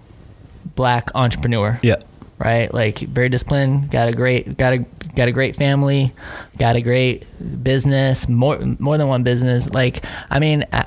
[0.75, 1.95] black entrepreneur Yeah.
[2.37, 2.73] right?
[2.73, 4.77] Like very disciplined, got a great got a
[5.15, 6.13] got a great family,
[6.57, 7.25] got a great
[7.63, 9.69] business, more more than one business.
[9.69, 10.83] Like I mean, uh,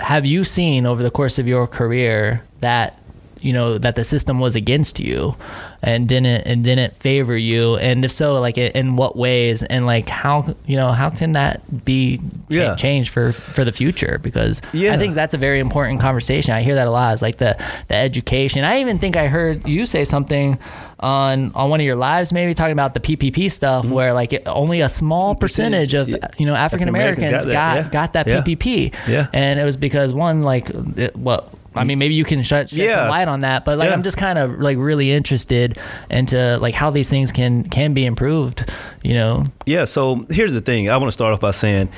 [0.00, 2.99] have you seen over the course of your career that
[3.40, 5.34] you know that the system was against you
[5.82, 10.08] and didn't and didn't favor you and if so like in- what ways and like
[10.08, 12.74] how you know how can that be Yeah.
[12.76, 14.92] changed for for the future because Yeah.
[14.94, 16.52] I think that's a very important conversation.
[16.54, 17.12] I hear that a lot.
[17.14, 17.56] It's like the
[17.88, 18.64] the education.
[18.64, 20.58] I even think I heard you say something
[20.98, 23.94] on on one of your lives, maybe talking about the PPP stuff, mm-hmm.
[23.94, 26.16] where like it, only a small percentage, of yeah.
[26.36, 28.34] you know African Americans got got that, got, yeah.
[28.34, 28.54] that Yeah.
[28.54, 29.26] PPP, Yeah.
[29.32, 31.48] and it was because one like it, what.
[31.74, 32.94] I mean, maybe you can shed, shed Yeah.
[33.04, 33.94] some light on that, but like Yeah.
[33.94, 35.78] I'm just kind of like really interested
[36.10, 38.68] into like how these things can can be improved.
[39.04, 39.84] You know, Yeah.
[39.84, 40.90] So here's the thing.
[40.90, 41.90] I want to start off by saying,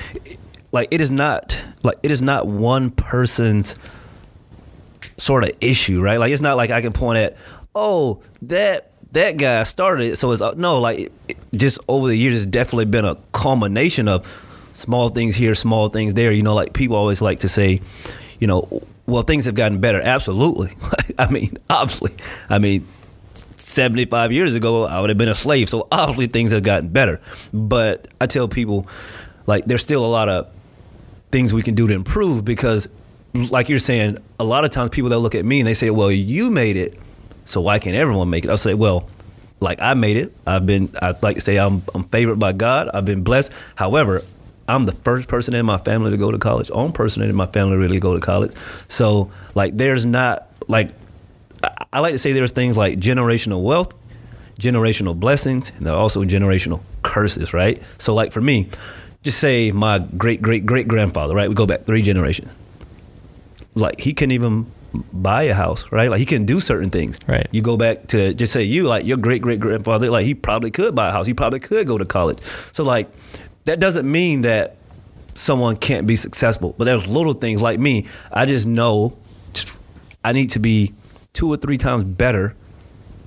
[0.73, 3.75] like, it is not like it is not one person's
[5.17, 6.19] sort of issue, right?
[6.19, 7.37] Like, it's not like I can point at,
[7.75, 12.09] oh, that that guy started it, so it's uh, no, like, it, it- just over
[12.09, 14.27] the years, it's definitely been a culmination of
[14.73, 16.33] small things here, small things there.
[16.33, 17.81] You know, like people always like to say,
[18.41, 18.67] you know,
[19.13, 20.01] well, things have gotten better.
[20.01, 20.73] Absolutely.
[21.19, 22.17] I mean, obviously.
[22.49, 22.87] I mean,
[23.35, 25.69] 75 years ago, I would have been a slave.
[25.69, 27.21] So obviously things have gotten better.
[27.53, 28.87] But I tell people,
[29.47, 30.51] like, there's still a lot of
[31.31, 32.89] things we can do to improve because,
[33.35, 35.91] like you're saying, a lot of times people that look at me and they say,
[35.91, 36.99] well, you made it,
[37.45, 38.51] so why can't everyone make it?
[38.51, 39.09] I'll say, well,
[39.61, 40.33] like I made it.
[40.47, 42.91] I've been, I like to say I'm, I'm favored by God.
[42.93, 43.53] I've been blessed.
[43.77, 44.23] However,
[44.73, 47.47] I'm the first person in my family to go to college, only person in my
[47.47, 48.53] family really go to college.
[48.89, 50.91] So, like, there's not, like,
[51.63, 53.93] I- I like to say there's things like generational wealth,
[54.59, 57.81] generational blessings, and there are also generational curses, right?
[57.99, 58.69] So like for me,
[59.23, 61.49] just say my great great great grandfather, right?
[61.49, 62.55] We go back three generations.
[63.75, 64.67] Like he couldn't even
[65.13, 66.11] buy a house, right?
[66.11, 67.19] Like he can't do certain things.
[67.29, 67.47] Right.
[67.53, 70.71] You go back to just say you like your great great grandfather, like he probably
[70.71, 71.27] could buy a house.
[71.27, 72.39] He probably could go to college.
[72.73, 73.09] So like
[73.65, 74.77] that doesn't mean that
[75.35, 76.75] someone can't be successful.
[76.77, 78.07] But there's little things like me.
[78.33, 79.17] I just know
[80.25, 80.93] I need to be
[81.33, 82.55] two or three times better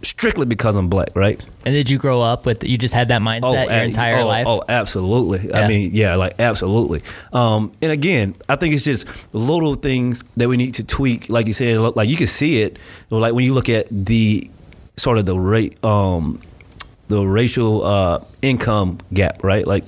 [0.04, 1.42] strictly because I'm black, right?
[1.66, 4.28] And did you grow up with you just had that mindset your and- entire oh,
[4.28, 4.48] life?
[4.48, 5.50] Oh, absolutely.
[5.50, 5.60] Yeah.
[5.60, 7.02] I mean, yeah, like absolutely.
[7.34, 11.30] Um, and again, I think it's just little things that we need to tweak.
[11.30, 12.78] Like you said, like you can see it.
[13.10, 14.50] Like when you look at the
[14.98, 16.42] sort of the rate, um,
[17.08, 19.66] the racial uh, income gap, right?
[19.66, 19.84] Like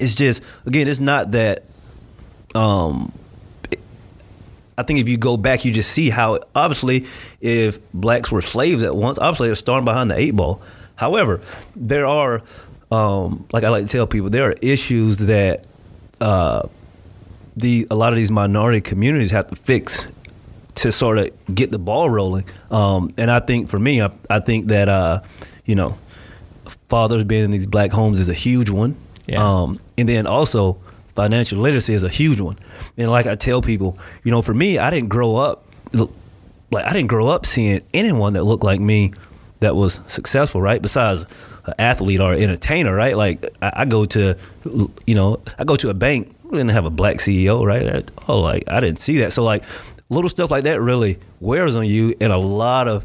[0.00, 1.64] it's just again, it's not that.
[2.54, 3.12] Um,
[4.78, 7.06] I think if you go back, you just see how obviously,
[7.40, 10.60] if blacks were slaves at once, obviously they're starting behind the eight ball.
[10.96, 11.40] However,
[11.74, 12.42] there are,
[12.90, 15.64] um, like I like to tell people, there are issues that
[16.20, 16.68] uh,
[17.56, 20.08] the a lot of these minority communities have to fix
[20.76, 22.44] to sort of get the ball rolling.
[22.70, 25.20] Um, and I think for me, I, I think that uh,
[25.64, 25.96] you know,
[26.88, 28.96] fathers being in these black homes is a huge one.
[29.26, 29.42] Yeah.
[29.42, 30.78] Um, and then also
[31.14, 32.58] financial literacy is a huge one.
[32.96, 35.64] And like I tell people, you know, for me, I didn't grow up
[36.70, 39.12] like I didn't grow up seeing anyone that looked like me
[39.60, 40.82] that was successful, right?
[40.82, 41.26] Besides
[41.64, 43.16] an athlete or an entertainer, right?
[43.16, 44.36] Like I, I go to,
[45.06, 48.10] you know, I go to a bank, we didn't have a black CEO, right?
[48.28, 49.32] Oh, like I didn't see that.
[49.32, 49.64] So like
[50.08, 53.04] little stuff like that really wears on you, and a lot of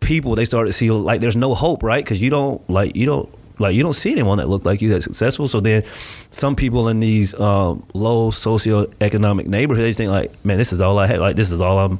[0.00, 2.04] people they start to see like there's no hope, right?
[2.04, 4.88] Because you don't like you don't like you don't see anyone that looked like you
[4.88, 5.48] that's successful.
[5.48, 5.84] So then
[6.30, 11.06] some people in these um, low socioeconomic neighborhoods think like, man, this is all I
[11.06, 11.20] had.
[11.20, 11.98] Like this is all I'm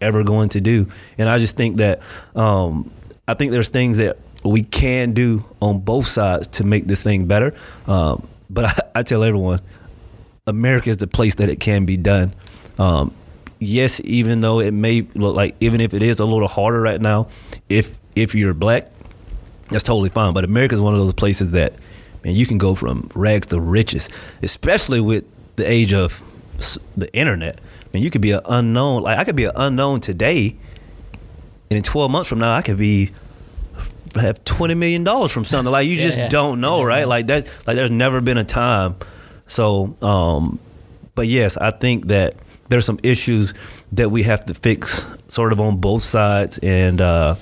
[0.00, 0.86] ever going to do.
[1.18, 2.00] And I just think that
[2.34, 2.90] um,
[3.26, 7.26] I think there's things that we can do on both sides to make this thing
[7.26, 7.54] better.
[7.86, 9.60] Um, but I, I tell everyone,
[10.46, 12.34] America is the place that it can be done.
[12.78, 13.14] Um,
[13.58, 17.00] yes, even though it may look like, even if it is a little harder right
[17.00, 17.28] now,
[17.68, 18.90] if if you're black,
[19.70, 20.32] that's totally fine.
[20.34, 21.74] But America is one of those places that,
[22.24, 24.08] man, you can go from rags to riches,
[24.42, 25.24] especially with
[25.56, 26.20] the age of
[26.96, 27.60] the internet.
[27.92, 29.02] Man, you could be an unknown.
[29.02, 30.56] Like I could be an unknown today,
[31.70, 33.10] and in 12 months from now, I could be
[34.16, 35.70] have 20 million dollars from something.
[35.70, 36.28] Like you Yeah, just yeah.
[36.28, 37.06] don't know, never right?
[37.06, 37.46] Like that.
[37.66, 38.96] Like there's never been a time.
[39.46, 40.58] So, um,
[41.14, 42.34] but yes, I think that
[42.68, 43.52] there's some issues
[43.92, 47.34] that we have to fix, sort of on both sides, and uh,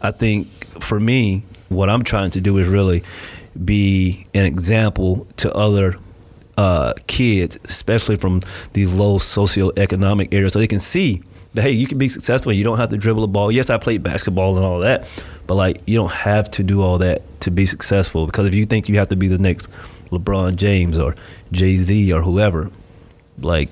[0.00, 3.02] I think for me, what I'm trying to do is really
[3.64, 5.96] be an example to other
[6.56, 11.22] uh, kids, especially from these low socioeconomic areas, so they can see
[11.54, 12.52] that hey, you can be successful.
[12.52, 13.50] You don't have to dribble a ball.
[13.52, 15.06] Yes, I played basketball and all that,
[15.46, 18.26] but like you don't have to do all that to be successful.
[18.26, 19.68] Because if you think you have to be the next
[20.10, 21.14] LeBron James or
[21.52, 22.70] Jay Z or whoever,
[23.40, 23.68] like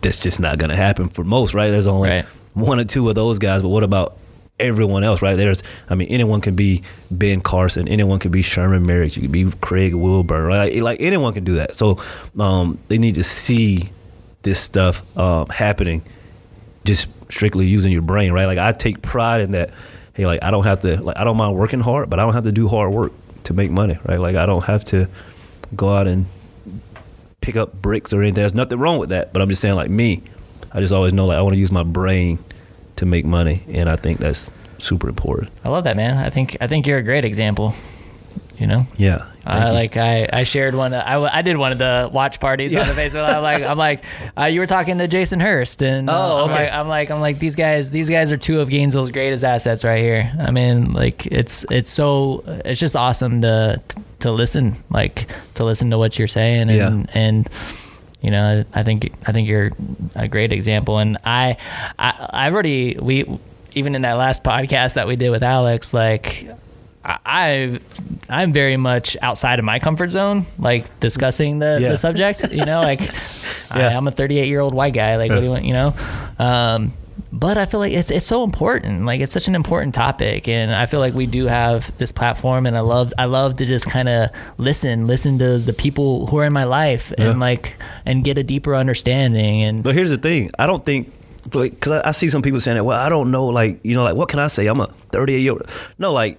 [0.00, 1.70] that's just not gonna happen for most, right?
[1.70, 2.24] There's only Right.
[2.54, 4.16] one or two of those guys, but what about
[4.60, 5.36] everyone else, right?
[5.36, 9.32] There's, I mean, anyone can be Ben Carson, anyone can be Sherman Merrick, you could
[9.32, 10.72] be Craig Wilburn, right?
[10.74, 11.76] Like, like anyone can do that.
[11.76, 11.98] So
[12.38, 13.90] um, they need to see
[14.42, 16.02] this stuff um, happening,
[16.84, 18.46] just strictly using your brain, right?
[18.46, 19.70] Like I take pride in that.
[20.14, 22.34] Hey, like I don't have to, like I don't mind working hard, but I don't
[22.34, 23.12] have to do hard work
[23.44, 24.18] to make money, right?
[24.18, 25.08] Like I don't have to
[25.74, 26.26] go out and
[27.40, 28.42] pick up bricks or anything.
[28.42, 29.32] There's nothing wrong with that.
[29.32, 30.22] But I'm just saying, like me,
[30.72, 32.38] I just always know like I want to use my brain
[33.00, 35.50] to make money, and I think that's super important.
[35.64, 36.16] I love that, man.
[36.16, 37.74] I think I think you're a great example.
[38.58, 39.24] You know, Yeah.
[39.46, 39.72] I you.
[39.72, 40.92] like I, I shared one.
[40.92, 43.26] I I did one of the watch parties on the Facebook.
[43.34, 44.04] I'm like I'm like
[44.38, 46.64] uh, you were talking to Jason Hurst and uh, Oh, I'm, okay.
[46.64, 49.82] like, I'm like I'm like these guys these guys are two of Gainesville's greatest assets
[49.82, 50.30] right here.
[50.38, 53.80] I mean like it's it's so it's just awesome to
[54.20, 57.04] to listen like to listen to what you're saying and Yeah.
[57.14, 57.48] and
[58.20, 59.70] you know I think I think you're
[60.14, 61.56] a great example and I
[61.98, 63.24] I I've already we
[63.74, 66.48] even in that last podcast that we did with Alex like
[67.04, 67.80] I I-
[68.28, 71.88] I'm very much outside of my comfort zone, like discussing the, Yeah.
[71.90, 72.52] the subject.
[72.52, 73.00] You know, like
[73.70, 73.96] I, Yeah.
[73.96, 75.16] I'm a 38 year old white guy.
[75.16, 75.64] Like, what do you want?
[75.64, 75.94] You know,
[76.38, 76.92] um,
[77.32, 79.04] but I feel like it's it's so important.
[79.06, 82.66] Like, it's such an important topic, and I feel like we do have this platform,
[82.66, 86.38] and I love I love to just kind of listen, listen to the people who
[86.38, 87.30] are in my life, Yeah.
[87.30, 87.76] and like
[88.10, 89.62] and get a deeper understanding.
[89.62, 91.12] And But here's the thing: I don't think,
[91.50, 92.84] because I, I see some people saying that.
[92.84, 94.66] Well, I don't know, like you know, like what can I say?
[94.66, 95.62] I'm a 38 year old.
[95.98, 96.38] No, like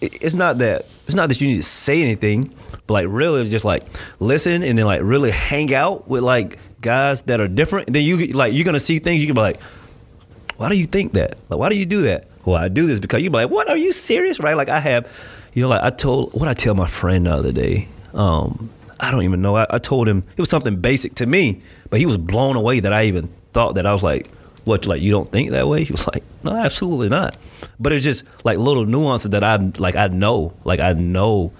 [0.00, 0.86] it- it's not that.
[1.06, 2.52] It's not that you need to say anything,
[2.86, 3.84] but like really, it's just like
[4.20, 7.92] listen and then like really hang out with like guys that are different.
[7.92, 9.20] Then you like you're gonna see things.
[9.20, 9.60] You can be like,
[10.56, 11.38] why do you think that?
[11.48, 12.26] Like, why do you do that?
[12.44, 13.68] why I do this because you be like, what?
[13.68, 14.38] Are you serious?
[14.38, 14.56] Right?
[14.56, 15.10] Like I have,
[15.52, 17.88] you know, like I told what I tell my friend the other day.
[18.14, 18.70] Um,
[19.00, 19.56] I don't even know.
[19.56, 22.80] I, I told him it was something basic to me, but he was blown away
[22.80, 23.86] that I even thought that.
[23.86, 24.28] I was like,
[24.64, 24.86] what?
[24.86, 25.84] Like you don't think that way?
[25.86, 27.36] He was like, no, absolutely not.
[27.78, 29.96] But it's just like little nuances that I like.
[29.96, 31.52] I know, like I know.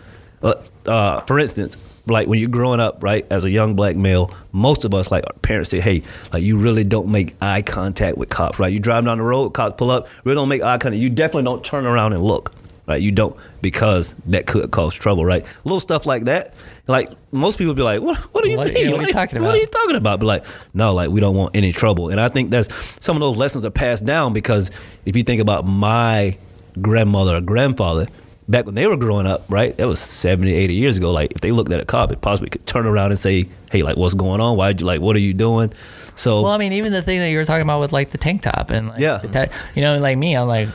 [0.42, 0.54] Uh,
[0.86, 1.76] uh, for instance,
[2.06, 5.24] like when you're growing up, right, as a young black male, most of us, like
[5.26, 8.72] our parents say, hey, like you really don't make eye contact with cops, right?
[8.72, 11.00] You drive down the road, cops pull up, really don't make eye contact.
[11.02, 12.52] You definitely don't turn around and look,
[12.86, 13.00] right?
[13.02, 15.44] You don't because that could cause trouble, right?
[15.64, 16.54] Little stuff like that.
[16.86, 18.16] Like most people be like, what?
[18.32, 18.86] What do you What- mean?
[18.86, 19.46] yeah, what are you talking about?
[19.46, 20.20] What are you talking about?
[20.20, 22.08] But like, no, like we don't want any trouble.
[22.10, 22.68] And I think that's
[23.00, 24.70] some of those lessons are passed down because
[25.04, 26.36] if you think about my
[26.80, 28.06] grandmother or grandfather,
[28.48, 31.10] back when they were growing up, right, that was 70, 80 years ago.
[31.12, 33.82] Like if they looked at a cop, it possibly could turn around and say, hey,
[33.82, 34.56] like what's going on?
[34.56, 35.72] Why'd you like, what are you doing?
[36.14, 38.16] So Well, I mean, even the thing that you were talking about with like the
[38.18, 39.18] tank top and like, Yeah.
[39.18, 40.68] the te- you know, like me, I'm like,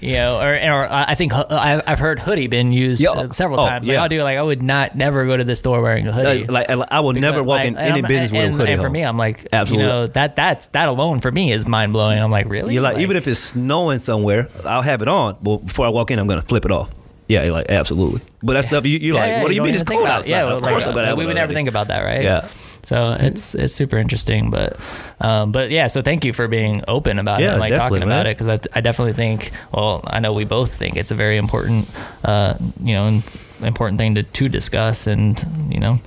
[0.00, 3.10] you know, or, or I think I- I've heard hoodie been used Yeah.
[3.10, 3.86] uh, several Oh, times.
[3.86, 4.02] Like, yeah.
[4.02, 6.48] I do, like I would not never go to the store wearing a hoodie.
[6.48, 8.72] uh, like I will never walk like, in any I'm- business with a hoodie.
[8.72, 8.92] And for on.
[8.92, 9.86] me, I'm like, Absolutely.
[9.86, 12.18] you know, that that's that alone for me is mind blowing.
[12.20, 12.74] I'm like, really?
[12.74, 15.36] You're like, even if it's snowing somewhere, I'll have it on.
[15.42, 16.90] But before I walk in, I'm gonna flip it off.
[17.28, 18.22] Yeah, like absolutely.
[18.42, 20.30] But that stuff you you Yeah, like, yeah, what do you mean it's cold outside?
[20.30, 21.54] Yeah, well, Of course like, I'm gonna have we would never already.
[21.54, 22.22] think about that, right?
[22.22, 22.48] Yeah.
[22.82, 24.78] So it's it's super interesting, but
[25.20, 25.88] um, but yeah.
[25.88, 28.26] So thank you for being open about it, Yeah, and like talking about man.
[28.28, 29.50] it, because I, I definitely think.
[29.74, 31.88] Well, I know we both think it's a very important,
[32.24, 33.22] uh, you know,
[33.62, 35.36] important thing to to discuss, and
[35.70, 35.98] you know.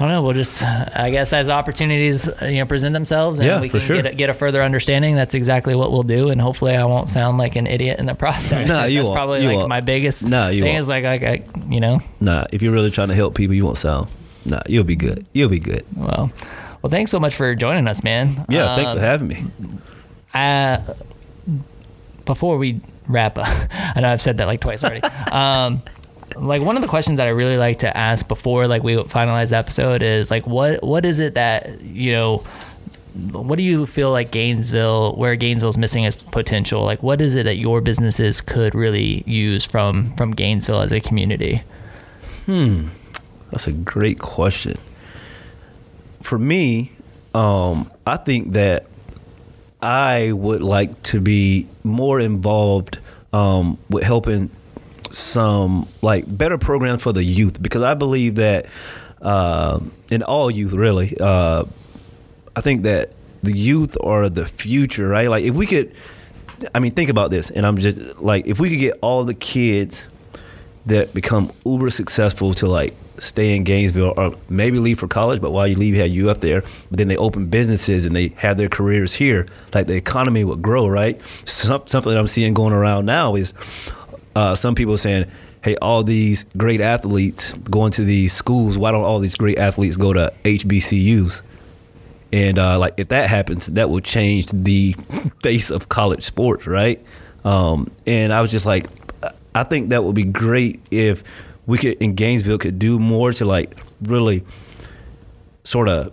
[0.00, 0.22] I don't know.
[0.22, 3.96] We'll just, I guess, as opportunities you know present themselves, and Yeah, we can sure.
[4.00, 5.14] get a, get a further understanding.
[5.14, 8.14] That's exactly what we'll do, and hopefully, I won't sound like an idiot in the
[8.24, 8.66] process.
[8.66, 9.16] no, you That's won't.
[9.16, 9.68] probably You like won't.
[9.68, 10.80] my biggest Nah, you thing won't.
[10.80, 13.64] is like, like I, you know, Nah, if you're really trying to help people, you
[13.66, 14.08] won't sound.
[14.46, 15.26] Nah, you'll be good.
[15.34, 15.84] You'll be good.
[15.94, 16.32] Well,
[16.80, 18.46] well, thanks so much for joining us, man.
[18.48, 19.44] Yeah, thanks for Um, having me.
[20.32, 20.78] Uh,
[22.24, 25.02] before we wrap up, I know I've said that like twice already.
[25.32, 25.82] um,
[26.36, 29.50] like one of the questions that I really like to ask before like we finalize
[29.50, 32.44] the episode is like what what is it that you know
[33.32, 36.84] what do you feel like Gainesville where Gainesville's missing its potential?
[36.84, 41.00] Like what is it that your businesses could really use from from Gainesville as a
[41.00, 41.62] community?
[42.46, 42.88] Hmm.
[43.50, 44.78] That's a great question.
[46.22, 46.92] For me,
[47.34, 48.86] um, I think that
[49.82, 52.98] I would like to be more involved
[53.32, 54.50] um, with helping
[55.10, 58.66] some like better programs for the youth because I believe that
[59.22, 59.80] uh,
[60.10, 61.64] in all youth really, uh,
[62.56, 65.28] I think that the youth are the future, right?
[65.28, 65.94] Like if we could,
[66.74, 69.34] I mean, think about this, and I'm just like, if we could get all the
[69.34, 70.02] kids
[70.86, 75.52] that become uber successful to like stay in Gainesville or maybe leave for college, but
[75.52, 76.62] while you leave, you have you up there.
[76.88, 79.46] But then they open businesses and they have their careers here.
[79.74, 81.20] Like the economy would grow, right?
[81.46, 83.52] Some, something that I'm seeing going around now is
[84.34, 85.26] uh, some people saying,
[85.62, 88.78] "Hey, all these great athletes going to these schools.
[88.78, 91.42] Why don't all these great athletes go to HBCUs?"
[92.32, 94.94] And uh, like if that happens, that will change the
[95.42, 97.04] face of college sports, right?
[97.44, 98.86] Um, and I was just like,
[99.54, 101.24] I think that would be great if
[101.66, 104.44] we could in Gainesville could do more to like really
[105.64, 106.12] sort of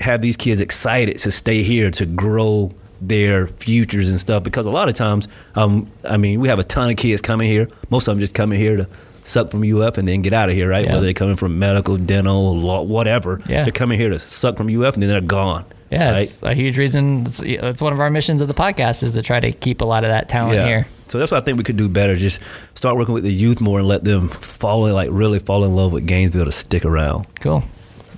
[0.00, 2.72] have these kids excited to stay here to grow
[3.08, 5.26] their futures and stuff because a lot of times
[5.56, 8.34] um I mean we have a ton of kids coming here most of them just
[8.34, 8.88] coming here to
[9.24, 10.92] suck from UF and then get out of here right Yeah.
[10.94, 13.64] whether they're coming from medical dental law whatever Yeah.
[13.64, 16.22] they're coming here to suck from UF and then they're gone yeah right?
[16.22, 19.22] it's a huge reason it's, it's one of our missions of the podcast is to
[19.22, 21.64] try to keep a lot of that talent here So that's what I think we
[21.64, 22.16] could do better.
[22.16, 22.40] Just
[22.74, 25.74] start working with the youth more and let them fall in, like really fall in
[25.76, 27.26] love with Gainesville to stick around.
[27.40, 27.62] Cool.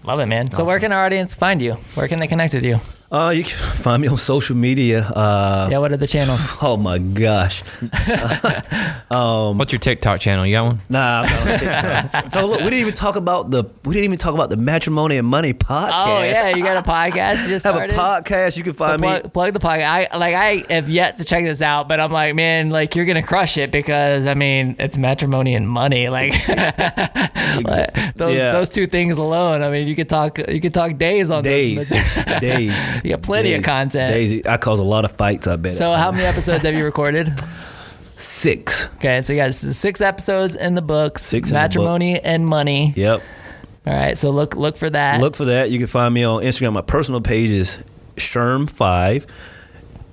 [0.05, 0.53] Love it, man.
[0.53, 1.73] So where can our audience find you?
[1.97, 2.79] Where can they connect with you?
[3.15, 5.03] Uh, you can find me on social media.
[5.07, 6.49] Uh, Yeah, what are the channels?
[6.63, 7.63] Oh my gosh.
[9.11, 10.45] What's your TikTok channel?
[10.47, 10.81] You got one?
[10.89, 12.33] Nah, I'm not on TikTok.
[12.33, 15.17] so look, we didn't even talk about the we didn't even talk about the matrimony
[15.19, 15.91] and money podcast.
[15.93, 17.95] Oh yeah, you got a podcast you just Have started.
[17.95, 18.57] a podcast.
[18.57, 19.07] You can So find me.
[19.09, 20.09] plug, plug the podcast.
[20.13, 23.05] I like I have yet to check this out, but I'm like, man, like you're
[23.05, 26.09] gonna crush it because I mean it's matrimony and money.
[26.09, 28.53] Like like, those Yeah.
[28.53, 29.63] those two things alone.
[29.63, 32.41] I mean, you could talk you could talk days on Days, This.
[32.41, 33.04] days.
[33.09, 34.15] You got plenty of content.
[34.15, 34.47] Days.
[34.47, 35.47] I cause a lot of fights.
[35.47, 35.75] I bet.
[35.75, 37.39] So how many episodes have you recorded?
[38.17, 38.89] Six.
[38.95, 41.23] Okay, so you got six episodes in the books.
[41.23, 41.61] Six the book.
[41.61, 42.95] matrimony and money.
[42.97, 43.23] Yep.
[43.87, 45.21] All right, so look look for that.
[45.21, 45.71] Look for that.
[45.71, 46.73] You can find me on Instagram.
[46.73, 47.83] My personal page is
[48.17, 49.27] Sherm5.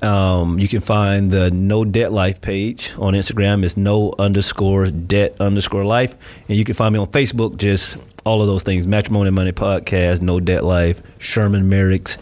[0.02, 3.64] Um, you can find the No Debt Life page on Instagram.
[3.64, 6.16] It's no underscore debt underscore life.
[6.50, 9.52] And you can find me on Facebook, just all of those things Matrimony and Money
[9.52, 12.18] Podcast, No Debt Life, Sherman Merricks.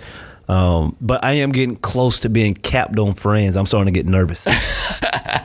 [0.50, 3.56] Um, but I am getting close to being capped on friends.
[3.56, 4.48] I'm starting to get nervous.
[4.48, 4.54] I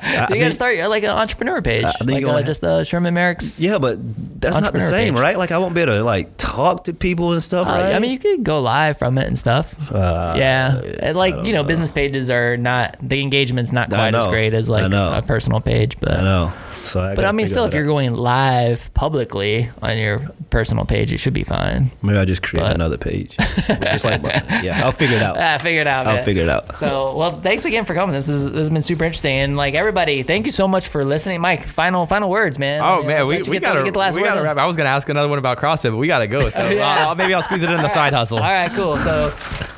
[0.09, 2.85] You got to think- start like an entrepreneur page, think like you're uh, just uh,
[2.85, 3.61] Sherman Merrick's.
[3.61, 3.99] Yeah, but
[4.41, 5.21] that's not the same, page.
[5.21, 5.37] right?
[5.39, 7.95] Like I won't be able to like talk to people and stuff, Uh, right?
[7.95, 9.93] I mean, you could go live from it and stuff.
[9.93, 14.29] Uh, yeah, And, like you know, business pages are not the engagement's not quite as
[14.31, 16.53] great as like a personal page, but I know.
[16.85, 17.89] So I but I mean, still, if you're out.
[17.89, 20.21] going live publicly on your
[20.51, 21.91] personal page, it should be fine.
[22.03, 23.37] maybe I just create but- another page.
[23.37, 25.37] just like yeah, I'll figure it out.
[25.45, 26.07] Ah, figure it out.
[26.07, 26.25] I'll man.
[26.25, 26.77] figure it out.
[26.77, 28.15] So, well, thanks again for coming.
[28.15, 31.05] This is this has been super interesting, and like everybody, thank you so much for
[31.05, 31.41] listening.
[31.41, 32.81] Mike, final final words, man.
[32.83, 34.57] Oh Yeah, man, we, we gotta get the last we word gotta wrap.
[34.59, 36.41] I was gonna ask another one about CrossFit, but we gotta go.
[36.41, 37.09] So Yeah.
[37.11, 38.39] uh, maybe I'll squeeze it in the side hustle.
[38.39, 38.97] All right, cool.
[38.97, 39.35] So,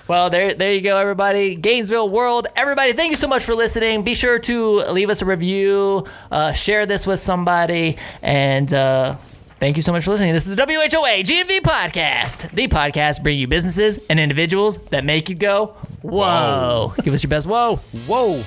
[0.08, 1.56] well, there, there you go, everybody.
[1.56, 2.92] Gainesville World, everybody.
[2.92, 4.02] Thank you so much for listening.
[4.04, 9.16] Be sure to leave us a review, uh, share this with somebody, and uh,
[9.58, 10.32] thank you so much for listening.
[10.32, 15.28] This is the WHOA GNV podcast, the podcast bringing you businesses and individuals that make
[15.28, 16.94] you go whoa.
[17.02, 17.76] Give us your best whoa.
[18.06, 18.44] Whoa.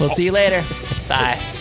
[0.00, 0.64] We'll see you later.
[1.08, 1.55] Bye.